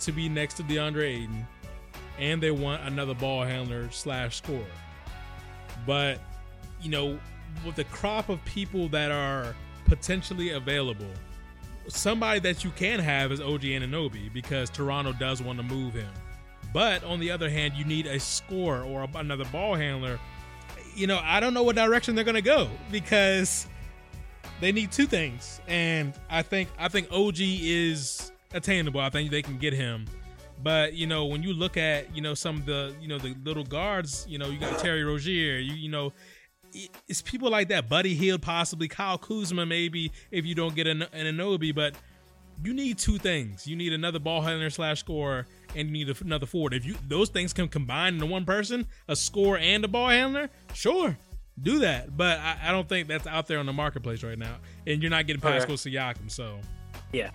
to 0.00 0.10
be 0.10 0.28
next 0.28 0.54
to 0.54 0.64
DeAndre 0.64 1.22
Ayton, 1.22 1.46
and 2.18 2.42
they 2.42 2.50
want 2.50 2.82
another 2.82 3.14
ball 3.14 3.44
handler 3.44 3.88
slash 3.92 4.38
scorer. 4.38 4.64
But 5.86 6.18
you 6.80 6.90
know, 6.90 7.20
with 7.64 7.76
the 7.76 7.84
crop 7.84 8.28
of 8.28 8.44
people 8.44 8.88
that 8.88 9.12
are 9.12 9.54
potentially 9.92 10.52
available, 10.52 11.12
somebody 11.86 12.40
that 12.40 12.64
you 12.64 12.70
can 12.70 12.98
have 12.98 13.30
is 13.30 13.42
OG 13.42 13.60
Anunoby 13.60 14.32
because 14.32 14.70
Toronto 14.70 15.12
does 15.12 15.42
want 15.42 15.58
to 15.58 15.62
move 15.62 15.92
him. 15.92 16.08
But 16.72 17.04
on 17.04 17.20
the 17.20 17.30
other 17.30 17.50
hand, 17.50 17.74
you 17.74 17.84
need 17.84 18.06
a 18.06 18.18
scorer 18.18 18.84
or 18.84 19.06
another 19.14 19.44
ball 19.52 19.74
handler. 19.74 20.18
You 20.94 21.06
know, 21.06 21.20
I 21.22 21.40
don't 21.40 21.52
know 21.52 21.62
what 21.62 21.76
direction 21.76 22.14
they're 22.14 22.24
going 22.24 22.36
to 22.36 22.40
go 22.40 22.70
because 22.90 23.66
they 24.62 24.72
need 24.72 24.92
two 24.92 25.04
things, 25.04 25.60
and 25.68 26.14
I 26.30 26.40
think 26.40 26.70
I 26.78 26.88
think 26.88 27.08
OG 27.12 27.36
is 27.40 28.32
attainable. 28.54 29.00
I 29.00 29.10
think 29.10 29.30
they 29.30 29.42
can 29.42 29.58
get 29.58 29.74
him. 29.74 30.06
But 30.62 30.94
you 30.94 31.06
know, 31.06 31.26
when 31.26 31.42
you 31.42 31.52
look 31.52 31.76
at 31.76 32.16
you 32.16 32.22
know 32.22 32.32
some 32.32 32.56
of 32.56 32.64
the 32.64 32.94
you 32.98 33.08
know 33.08 33.18
the 33.18 33.34
little 33.44 33.64
guards, 33.64 34.24
you 34.26 34.38
know 34.38 34.46
you 34.46 34.58
got 34.58 34.78
Terry 34.78 35.04
Rozier, 35.04 35.58
you 35.58 35.74
you 35.74 35.90
know 35.90 36.14
it's 37.08 37.22
people 37.22 37.50
like 37.50 37.68
that. 37.68 37.88
Buddy 37.88 38.14
Hield, 38.14 38.42
possibly 38.42 38.88
Kyle 38.88 39.18
Kuzma, 39.18 39.66
maybe 39.66 40.12
if 40.30 40.44
you 40.44 40.54
don't 40.54 40.74
get 40.74 40.86
an, 40.86 41.02
an 41.02 41.36
Anunoby. 41.36 41.74
But 41.74 41.94
you 42.64 42.72
need 42.72 42.98
two 42.98 43.18
things. 43.18 43.66
You 43.66 43.76
need 43.76 43.92
another 43.92 44.18
ball 44.18 44.40
handler 44.40 44.70
slash 44.70 45.00
scorer, 45.00 45.46
and 45.74 45.88
you 45.88 45.92
need 45.92 46.16
another 46.20 46.46
forward. 46.46 46.74
If 46.74 46.84
you 46.84 46.96
those 47.08 47.28
things 47.28 47.52
can 47.52 47.68
combine 47.68 48.14
into 48.14 48.26
one 48.26 48.44
person, 48.44 48.86
a 49.08 49.16
scorer 49.16 49.58
and 49.58 49.84
a 49.84 49.88
ball 49.88 50.08
handler, 50.08 50.50
sure, 50.74 51.16
do 51.60 51.80
that. 51.80 52.16
But 52.16 52.38
I, 52.38 52.58
I 52.64 52.72
don't 52.72 52.88
think 52.88 53.08
that's 53.08 53.26
out 53.26 53.46
there 53.46 53.58
on 53.58 53.66
the 53.66 53.72
marketplace 53.72 54.22
right 54.22 54.38
now. 54.38 54.56
And 54.86 55.02
you're 55.02 55.10
not 55.10 55.26
getting 55.26 55.42
Okay. 55.44 55.58
Pascal 55.58 55.76
Siakam, 55.76 56.30
so 56.30 56.58
Yeah, 57.12 57.30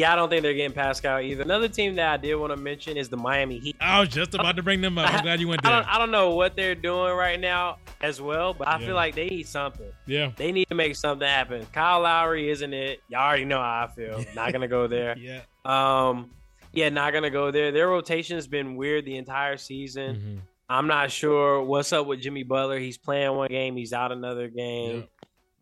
yeah, 0.00 0.12
I 0.12 0.16
don't 0.16 0.28
think 0.28 0.42
they're 0.42 0.54
getting 0.54 0.74
Pascal 0.74 1.20
either. 1.20 1.42
Another 1.42 1.68
team 1.68 1.94
that 1.96 2.12
I 2.12 2.16
did 2.16 2.34
want 2.36 2.52
to 2.52 2.56
mention 2.56 2.96
is 2.96 3.08
the 3.08 3.16
Miami 3.16 3.58
Heat. 3.58 3.76
I 3.80 4.00
was 4.00 4.08
just 4.08 4.34
about 4.34 4.56
to 4.56 4.62
bring 4.62 4.80
them 4.80 4.96
up. 4.98 5.12
I'm 5.12 5.22
glad 5.22 5.40
you 5.40 5.48
went 5.48 5.64
I 5.66 5.70
there. 5.70 5.80
don't, 5.82 5.94
I 5.94 5.98
don't 5.98 6.10
know 6.10 6.34
what 6.34 6.56
they're 6.56 6.74
doing 6.74 7.14
right 7.14 7.38
now 7.38 7.78
as 8.00 8.20
well, 8.20 8.54
but 8.54 8.68
I 8.68 8.78
Yeah. 8.80 8.86
feel 8.86 8.94
like 8.94 9.14
they 9.14 9.28
need 9.28 9.46
something. 9.46 9.90
Yeah, 10.06 10.32
They 10.36 10.52
need 10.52 10.68
to 10.68 10.74
make 10.74 10.96
something 10.96 11.26
happen. 11.28 11.66
Kyle 11.72 12.00
Lowry 12.00 12.48
isn't 12.50 12.72
it? 12.74 13.00
Y'all 13.08 13.20
already 13.20 13.44
know 13.44 13.58
how 13.58 13.88
I 13.90 13.94
feel. 13.94 14.24
Not 14.34 14.52
gonna 14.52 14.68
go 14.68 14.86
there. 14.86 15.16
yeah. 15.18 15.40
Um, 15.64 16.30
yeah, 16.72 16.88
not 16.88 17.12
gonna 17.12 17.30
go 17.30 17.50
there. 17.50 17.72
Their 17.72 17.88
rotation 17.88 18.36
has 18.36 18.46
been 18.46 18.76
weird 18.76 19.04
the 19.04 19.16
entire 19.16 19.56
season. 19.56 20.16
Mhm. 20.16 20.40
I'm 20.68 20.86
not 20.86 21.10
sure 21.10 21.62
what's 21.64 21.92
up 21.92 22.06
with 22.06 22.20
Jimmy 22.22 22.44
Butler. 22.44 22.78
He's 22.78 22.96
playing 22.96 23.34
one 23.36 23.48
game, 23.48 23.76
he's 23.76 23.92
out 23.92 24.12
another 24.12 24.46
game, 24.48 25.08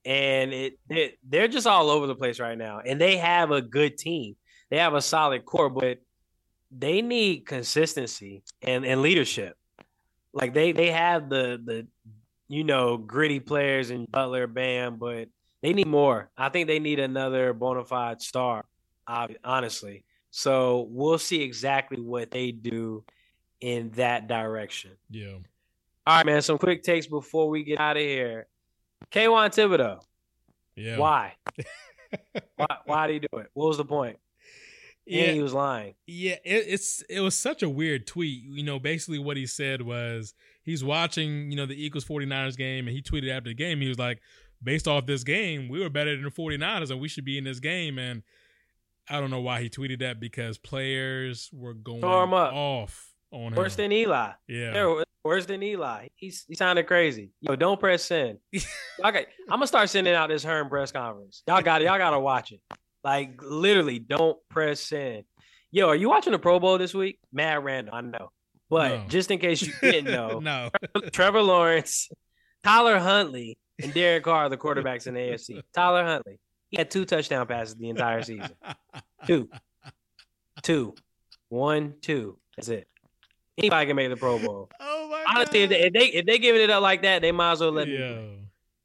and 0.09 0.55
it, 0.55 0.79
it 0.89 1.19
they're 1.29 1.49
just 1.49 1.67
all 1.67 1.91
over 1.91 2.07
the 2.07 2.15
place 2.15 2.41
right 2.41 2.57
now. 2.57 2.81
And 2.85 2.99
they 2.99 3.19
have 3.19 3.51
a 3.51 3.61
good 3.61 3.99
team. 3.99 4.37
They 4.71 4.79
have 4.79 4.95
a 4.95 5.03
solid 5.03 5.45
core, 5.45 5.69
but 5.69 5.99
they 6.71 7.03
need 7.03 7.47
consistency 7.47 8.43
and, 8.63 8.87
and 8.87 9.03
leadership. 9.03 9.57
Like 10.33 10.55
they 10.55 10.73
they 10.73 10.91
have 10.93 11.29
the 11.29 11.61
the 11.63 11.87
you 12.49 12.65
know 12.65 12.97
gritty 12.97 13.39
players 13.39 13.91
and 13.91 14.11
Butler, 14.11 14.47
Bam, 14.47 14.97
but 14.97 15.29
they 15.61 15.75
need 15.75 15.87
more. 15.87 16.31
I 16.39 16.49
think 16.49 16.69
they 16.69 16.79
need 16.79 17.01
another 17.01 17.53
bona 17.53 17.85
fide 17.85 18.23
star. 18.23 18.65
Honestly, 19.45 20.05
So 20.31 20.87
we'll 20.91 21.19
see 21.19 21.43
exactly 21.43 22.01
what 22.01 22.31
they 22.31 22.53
do 22.53 23.05
in 23.61 23.91
that 23.93 24.29
direction. 24.29 24.93
Yeah. 25.11 25.37
All 26.07 26.17
right, 26.17 26.27
man. 26.27 26.43
Some 26.43 26.59
quick 26.59 26.83
takes 26.83 27.07
before 27.07 27.49
we 27.49 27.65
get 27.65 27.81
out 27.81 27.97
of 27.97 28.03
here. 28.03 28.47
Kayvon 29.13 29.51
Thibodeaux. 29.51 30.01
Yeah. 30.77 30.99
Why? 30.99 31.35
why? 32.57 32.67
Why 32.85 33.07
did 33.07 33.13
he 33.15 33.19
do 33.21 33.39
it? 33.39 33.51
What 33.55 33.69
was 33.69 33.77
the 33.77 33.85
point? 33.85 34.19
Yeah. 35.07 35.25
And 35.25 35.37
he 35.37 35.43
was 35.43 35.55
lying. 35.55 35.95
Yeah, 36.07 36.37
it, 36.45 36.65
it's 36.69 37.03
it 37.09 37.21
was 37.21 37.35
such 37.35 37.63
a 37.63 37.69
weird 37.69 38.07
tweet. 38.07 38.43
You 38.45 38.63
know, 38.63 38.79
basically 38.79 39.19
what 39.19 39.37
he 39.37 39.47
said 39.47 39.81
was 39.83 40.35
he's 40.63 40.85
watching, 40.85 41.51
you 41.51 41.57
know, 41.57 41.65
the 41.67 41.83
Eagles 41.83 42.05
49ers 42.05 42.57
game 42.57 42.87
and 42.87 42.95
he 42.95 43.03
tweeted 43.03 43.35
after 43.35 43.49
the 43.51 43.55
game, 43.55 43.81
he 43.81 43.89
was 43.89 43.99
like, 43.99 44.21
based 44.63 44.87
off 44.87 45.07
this 45.07 45.25
game, 45.25 45.69
we 45.69 45.81
were 45.81 45.89
better 45.89 46.15
than 46.15 46.25
the 46.25 46.31
49ers 46.31 46.91
and 46.91 47.01
we 47.01 47.09
should 47.09 47.25
be 47.25 47.39
in 47.39 47.45
this 47.45 47.59
game. 47.59 47.99
And 47.99 48.23
I 49.09 49.19
don't 49.19 49.31
know 49.31 49.41
why 49.41 49.63
he 49.63 49.71
tweeted 49.71 50.01
that 50.01 50.21
because 50.21 50.59
players 50.59 51.49
were 51.55 51.73
going 51.75 52.05
up. 52.05 52.53
off 52.53 53.15
on 53.31 53.55
Worse 53.55 53.77
him. 53.77 53.85
than 53.85 53.93
Eli. 53.93 54.33
yeah. 54.47 54.73
They're 54.73 55.05
worse 55.29 55.47
than 55.47 55.63
Eli. 55.63 56.09
He's 56.17 56.45
he 56.49 56.55
sounded 56.55 56.87
crazy. 56.87 57.31
Yo, 57.41 57.55
don't 57.55 57.79
press 57.79 58.03
send. 58.05 58.39
Okay, 59.05 59.27
I'm 59.49 59.59
gonna 59.59 59.67
start 59.67 59.89
sending 59.91 60.15
out 60.15 60.29
this 60.29 60.43
Hearn 60.43 60.69
press 60.69 60.91
conference. 60.91 61.43
Y'all 61.47 61.63
got 61.63 61.83
it. 61.83 61.85
Y'all 61.85 61.99
gotta 61.99 62.19
watch 62.19 62.51
it. 62.53 62.61
Like 63.05 63.41
literally, 63.43 63.99
don't 63.99 64.37
press 64.49 64.81
send. 64.81 65.25
Yo, 65.71 65.87
are 65.89 65.95
you 65.95 66.09
watching 66.09 66.33
the 66.33 66.39
Pro 66.39 66.59
Bowl 66.59 66.79
this 66.79 66.95
week? 66.95 67.19
Mad 67.33 67.63
random, 67.63 67.95
I 67.95 68.01
know. 68.01 68.31
But 68.71 68.89
No. 68.89 69.05
just 69.09 69.31
in 69.31 69.39
case 69.39 69.63
you 69.63 69.73
didn't 69.83 70.07
know, 70.13 70.41
no. 70.41 70.71
Trevor 71.13 71.43
Lawrence, 71.43 72.09
Tyler 72.65 72.99
Huntley, 72.99 73.57
and 73.83 73.93
Derek 73.95 74.25
Carr 74.25 74.47
are 74.47 74.49
the 74.49 74.57
quarterbacks 74.57 75.07
in 75.07 75.15
the 75.15 75.21
AFC. 75.21 75.63
Tyler 75.75 76.05
Huntley, 76.05 76.39
he 76.71 76.77
had 76.79 76.91
two 76.91 77.05
touchdown 77.05 77.47
passes 77.47 77.77
the 77.77 77.89
entire 77.91 78.23
season. 78.23 78.51
Two, 79.27 79.49
two, 80.63 80.95
one, 81.49 81.95
two. 82.01 82.39
That's 82.57 82.69
it. 82.69 82.89
Anybody 83.57 83.87
can 83.87 83.97
make 83.97 84.09
the 84.11 84.17
Pro 84.17 84.39
Bowl. 84.39 84.71
Honestly, 85.35 85.61
if 85.63 85.71
they, 85.71 85.81
if 85.83 85.93
they 85.93 86.07
if 86.07 86.27
they 86.27 86.39
giving 86.39 86.61
it 86.63 86.71
up 86.71 86.83
like 86.83 87.03
that, 87.03 87.23
they 87.23 87.33
might 87.33 87.53
as 87.53 87.61
well 87.61 87.73
let 87.73 87.89
me. 87.89 87.99
Yo, 87.99 88.37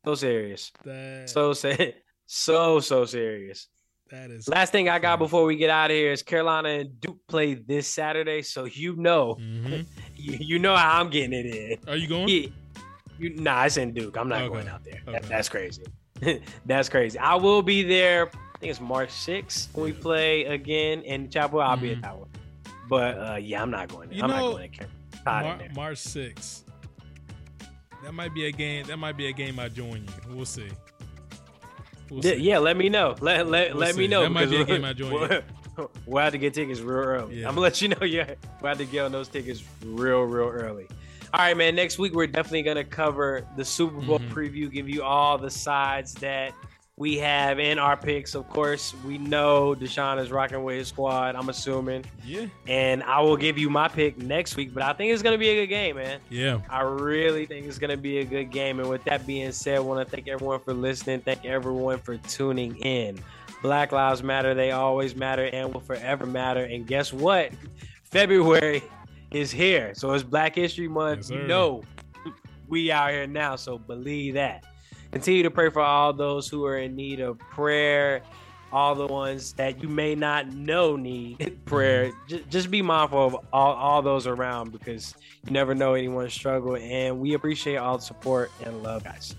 So 0.06 0.16
serious, 0.16 0.72
that, 0.86 1.30
so 1.30 1.54
se- 1.54 1.96
so 2.26 2.80
so 2.80 3.06
serious. 3.06 3.68
that 4.12 4.30
is 4.32 4.48
Last 4.48 4.72
thing 4.72 4.90
I 4.90 5.00
got 5.00 5.18
before 5.20 5.46
we 5.46 5.56
get 5.56 5.70
out 5.70 5.90
of 5.92 5.96
here 5.96 6.12
is 6.12 6.22
Carolina 6.24 6.70
and 6.70 7.00
Duke 7.00 7.20
play 7.28 7.54
this 7.56 7.88
Saturday, 7.88 8.42
so 8.42 8.66
you 8.66 8.96
know, 8.98 9.36
Mhm. 9.40 9.86
you, 10.16 10.38
you 10.40 10.60
know 10.60 10.76
how 10.76 11.00
I'm 11.02 11.10
getting 11.10 11.34
it 11.34 11.46
in. 11.46 11.78
Are 11.90 11.96
you 11.96 12.08
going? 12.08 12.28
Yeah, 12.28 12.48
you 13.18 13.36
nah, 13.36 13.64
it's 13.66 13.78
in 13.78 13.94
Duke. 13.94 14.18
I'm 14.18 14.28
not 14.30 14.42
Okay. 14.44 14.54
going 14.54 14.68
out 14.68 14.84
there. 14.84 15.02
That- 15.08 15.24
that's 15.30 15.50
crazy. 15.50 15.84
that's 16.66 16.90
crazy. 16.90 17.18
I 17.20 17.36
will 17.36 17.62
be 17.62 17.84
there. 17.84 18.28
I 18.28 18.58
think 18.60 18.70
it's 18.72 18.80
March 18.82 19.10
6th 19.10 19.74
when 19.74 19.86
we 19.86 19.92
play 19.94 20.46
again 20.46 21.02
in 21.02 21.30
Chapel. 21.30 21.60
I'll 21.62 21.76
be 21.78 21.92
at 21.92 21.98
Mhm. 21.98 22.02
that 22.02 22.18
one. 22.18 22.30
But 22.90 23.18
uh, 23.18 23.36
yeah, 23.36 23.62
I'm 23.62 23.72
not 23.72 23.88
going. 23.90 24.10
There. 24.10 24.18
You 24.18 24.24
I'm 24.24 24.30
know, 24.30 24.36
not 24.36 24.52
going 24.58 24.72
to 24.72 24.78
Carolina. 24.78 24.93
Tied 25.26 25.62
in 25.62 25.74
Mar- 25.74 25.88
March 25.90 25.98
6th. 26.00 26.62
That 28.04 28.14
might 28.14 28.34
be 28.34 28.48
a 28.48 28.52
game. 28.52 28.86
That 28.88 28.98
might 28.98 29.16
be 29.18 29.28
a 29.28 29.32
game 29.34 29.60
I 29.60 29.70
join 29.70 30.04
you. 30.04 30.36
We'll 30.36 30.46
see. 30.46 30.68
We'll 32.10 32.24
Yeah, 32.26 32.32
see. 32.34 32.38
yeah, 32.42 32.58
let 32.58 32.76
me 32.76 32.90
know. 32.90 33.16
Let 33.22 33.48
let, 33.48 33.72
We'll 33.72 33.80
let 33.80 33.96
me 33.96 34.04
see. 34.04 34.08
know. 34.10 34.24
That 34.24 34.30
might 34.32 34.50
be 34.50 34.58
a 34.62 34.66
game 34.66 34.84
I 34.84 34.92
join 34.94 35.12
We'll, 35.78 35.90
we'll 36.06 36.24
have 36.24 36.34
to 36.34 36.38
get 36.38 36.54
tickets 36.54 36.82
real 36.82 36.98
early. 36.98 37.40
Yeah. 37.42 37.48
I'm 37.48 37.54
gonna 37.56 37.62
let 37.62 37.82
you 37.82 37.88
know. 37.90 38.04
Yeah, 38.06 38.36
we'll 38.62 38.70
have 38.70 38.78
to 38.80 38.86
get 38.86 39.06
on 39.06 39.12
those 39.14 39.28
tickets 39.30 39.64
real, 39.86 40.22
real 40.24 40.50
early. 40.50 40.88
All 41.34 41.40
right, 41.40 41.56
man. 41.58 41.76
Next 41.76 41.98
week 41.98 42.14
we're 42.14 42.28
definitely 42.28 42.62
gonna 42.64 42.84
cover 42.84 43.48
the 43.56 43.64
Super 43.66 44.00
Bowl 44.02 44.20
Mhm. 44.20 44.30
preview, 44.30 44.70
give 44.72 44.88
you 44.90 45.02
all 45.02 45.38
the 45.38 45.50
sides 45.50 46.14
that 46.16 46.54
we 46.98 47.18
have 47.18 47.60
in 47.60 47.80
our 47.80 47.98
picks. 47.98 48.36
Of 48.36 48.48
course, 48.50 48.94
we 49.06 49.18
know 49.18 49.74
Deshaun 49.74 50.22
is 50.22 50.32
rocking 50.32 50.64
with 50.64 50.78
his 50.78 50.88
squad. 50.90 51.36
I'm 51.36 51.50
assuming, 51.50 52.06
Yeah. 52.24 52.46
and 52.68 53.02
I 53.04 53.20
will 53.22 53.36
give 53.38 53.58
you 53.58 53.70
my 53.70 53.88
pick 53.88 54.18
next 54.20 54.56
week. 54.56 54.74
But 54.74 54.84
I 54.84 54.94
think 54.94 55.12
it's 55.12 55.24
gonna 55.24 55.40
be 55.40 55.50
a 55.50 55.56
good 55.56 55.70
game, 55.70 55.96
man. 55.96 56.20
Yeah. 56.30 56.60
I 56.70 56.82
really 56.82 57.48
think 57.48 57.66
it's 57.66 57.80
going 57.80 57.90
to 57.90 57.98
be 57.98 58.20
a 58.20 58.26
good 58.26 58.52
game. 58.52 58.80
And 58.80 58.90
with 58.90 59.04
that 59.06 59.26
being 59.26 59.52
said, 59.52 59.78
I 59.78 59.80
want 59.80 60.08
to 60.08 60.16
thank 60.16 60.28
everyone 60.28 60.60
for 60.60 60.74
listening. 60.74 61.22
Thank 61.22 61.46
everyone 61.46 61.98
for 62.00 62.18
tuning 62.18 62.76
in. 62.78 63.20
Black 63.64 63.92
Lives 63.92 64.22
Matter. 64.22 64.54
They 64.54 64.72
always 64.72 65.16
matter 65.16 65.46
and 65.46 65.74
will 65.74 65.82
forever 65.82 66.26
matter. 66.26 66.64
And 66.66 66.86
guess 66.86 67.12
what? 67.14 67.52
February 68.04 68.84
is 69.32 69.52
here. 69.52 69.94
So 69.96 70.12
it's 70.14 70.24
Black 70.24 70.56
History 70.56 70.88
Month. 70.88 71.30
Yes, 71.30 71.30
you 71.32 71.48
know, 71.48 71.84
we 72.68 72.92
out 72.92 73.10
here 73.12 73.26
now. 73.26 73.56
So 73.56 73.78
believe 73.80 74.36
that. 74.36 74.64
Continue 75.14 75.44
to 75.44 75.52
pray 75.52 75.70
for 75.70 75.82
all 75.82 76.12
those 76.12 76.50
who 76.50 76.66
are 76.66 76.80
in 76.80 76.96
need 76.96 77.20
of 77.20 77.38
prayer. 77.38 78.24
All 78.72 78.96
the 78.96 79.06
ones 79.06 79.54
that 79.54 79.84
you 79.84 79.88
may 79.88 80.16
not 80.16 80.52
know 80.52 80.96
need 80.96 81.60
prayer. 81.66 82.12
Just, 82.28 82.50
just 82.50 82.72
be 82.72 82.82
mindful 82.82 83.28
of 83.28 83.36
all, 83.54 83.74
all 83.74 84.02
those 84.02 84.26
around 84.26 84.72
because 84.72 85.14
you 85.46 85.52
never 85.52 85.76
know 85.76 85.94
anyone's 85.94 86.34
struggle. 86.34 86.76
And 86.76 87.20
we 87.20 87.36
appreciate 87.36 87.76
all 87.76 87.98
the 88.00 88.04
support 88.04 88.52
and 88.66 88.82
love, 88.82 89.04
guys. 89.04 89.36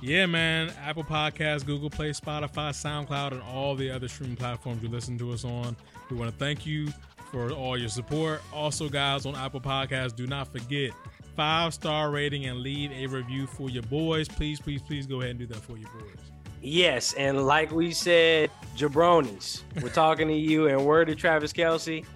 Yeah, 0.00 0.24
man. 0.24 0.72
Apple 0.82 1.04
Podcasts, 1.04 1.66
Google 1.66 1.90
Play, 1.90 2.10
Spotify, 2.12 2.70
SoundCloud, 2.70 3.32
and 3.32 3.42
all 3.42 3.74
the 3.74 3.90
other 3.90 4.08
streaming 4.08 4.36
platforms 4.36 4.82
you 4.82 4.88
listen 4.88 5.18
to 5.18 5.32
us 5.32 5.44
on. 5.44 5.76
We 6.10 6.16
want 6.16 6.30
to 6.30 6.36
thank 6.38 6.64
you 6.64 6.88
for 7.30 7.52
all 7.52 7.76
your 7.76 7.90
support. 7.90 8.40
Also, 8.52 8.88
guys, 8.88 9.26
on 9.26 9.36
Apple 9.36 9.60
Podcasts, 9.60 10.16
do 10.16 10.26
not 10.26 10.50
forget 10.50 10.92
five 11.36 11.74
star 11.74 12.10
rating 12.10 12.46
and 12.46 12.60
leave 12.60 12.92
a 12.92 13.06
review 13.06 13.46
for 13.46 13.70
your 13.70 13.82
boys. 13.84 14.28
Please, 14.28 14.60
please, 14.60 14.82
please 14.82 15.06
go 15.06 15.20
ahead 15.20 15.30
and 15.30 15.38
do 15.38 15.46
that 15.46 15.58
for 15.58 15.76
your 15.76 15.88
boys. 15.90 16.16
Yes, 16.60 17.12
and 17.14 17.44
like 17.44 17.72
we 17.72 17.90
said, 17.92 18.50
jabronis, 18.76 19.62
we're 19.82 19.88
talking 19.88 20.28
to 20.28 20.34
you. 20.34 20.68
And 20.68 20.84
word 20.84 21.08
to 21.08 21.14
Travis 21.16 21.52
Kelce, 21.52 22.04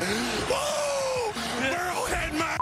Woo! 0.00 1.32
Burrowhead, 1.60 2.32
my 2.38 2.56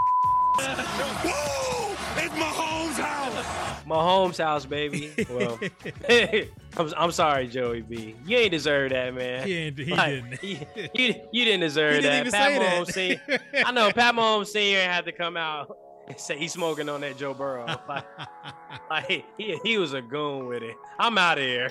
Woo! 1.25 1.97
It's 2.23 2.35
Mahomes' 2.35 2.99
house. 3.03 3.85
Mahomes' 3.85 4.39
house, 4.39 4.65
baby. 4.65 5.13
Well, 5.29 5.59
I'm, 6.79 6.93
I'm 6.97 7.13
sorry, 7.13 7.47
Joey 7.49 7.83
B. 7.83 8.15
You 8.27 8.37
ain't 8.39 8.51
deserve 8.53 8.91
that, 8.91 9.15
man. 9.15 9.47
He, 9.47 9.55
ain't, 9.57 9.79
he 9.79 9.85
Like, 9.93 10.41
didn't. 10.41 10.43
You, 10.45 10.59
you, 10.95 11.15
you 11.33 11.45
didn't 11.45 11.61
deserve 11.61 11.97
He 11.97 12.01
that. 12.03 12.25
didn't 12.25 12.27
even 12.29 12.33
Pat 12.33 12.53
say 12.53 12.59
Mahomes 12.59 12.87
that. 12.87 13.41
Senior, 13.51 13.65
I 13.67 13.73
know 13.73 13.91
Pat 13.93 14.15
Mahomes 14.15 14.47
Senior 14.49 14.81
had 14.81 15.05
to 15.07 15.13
come 15.13 15.37
out 15.37 15.77
and 16.09 16.19
say 16.21 16.39
he's 16.39 16.53
smoking 16.53 16.89
on 16.89 17.01
that 17.01 17.17
Joe 17.17 17.35
Burrow. 17.35 17.67
Like, 17.89 18.05
like 18.91 19.25
he, 19.39 19.59
he 19.63 19.79
was 19.79 19.93
a 19.95 20.03
goon 20.03 20.47
with 20.47 20.63
it. 20.63 20.77
I'm 20.99 21.17
out 21.19 21.39
of 21.39 21.45
here. 21.45 21.71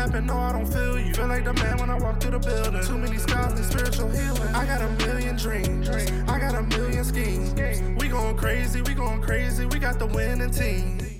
capping, 0.01 0.25
no, 0.25 0.37
I 0.37 0.51
don't 0.53 0.65
feel 0.65 0.99
you. 0.99 1.13
Feel 1.13 1.27
like 1.27 1.43
the 1.43 1.53
man 1.53 1.77
when 1.77 1.89
I 1.89 1.97
walk 1.99 2.19
through 2.21 2.31
the 2.31 2.39
building. 2.39 2.83
Too 2.83 2.97
many 2.97 3.17
scars 3.17 3.53
and 3.53 3.65
spiritual 3.65 4.09
healing. 4.09 4.55
I 4.55 4.65
got 4.65 4.81
a 4.81 4.89
million 5.05 5.35
dreams. 5.35 5.89
I 5.89 6.39
got 6.39 6.55
a 6.55 6.63
million 6.63 7.03
schemes. 7.03 7.53
We 7.99 8.07
going 8.07 8.35
crazy, 8.35 8.81
we 8.81 8.93
going 8.93 9.21
crazy. 9.21 9.65
We 9.65 9.77
got 9.79 9.99
the 9.99 10.07
winning 10.07 10.51
team. 10.51 11.10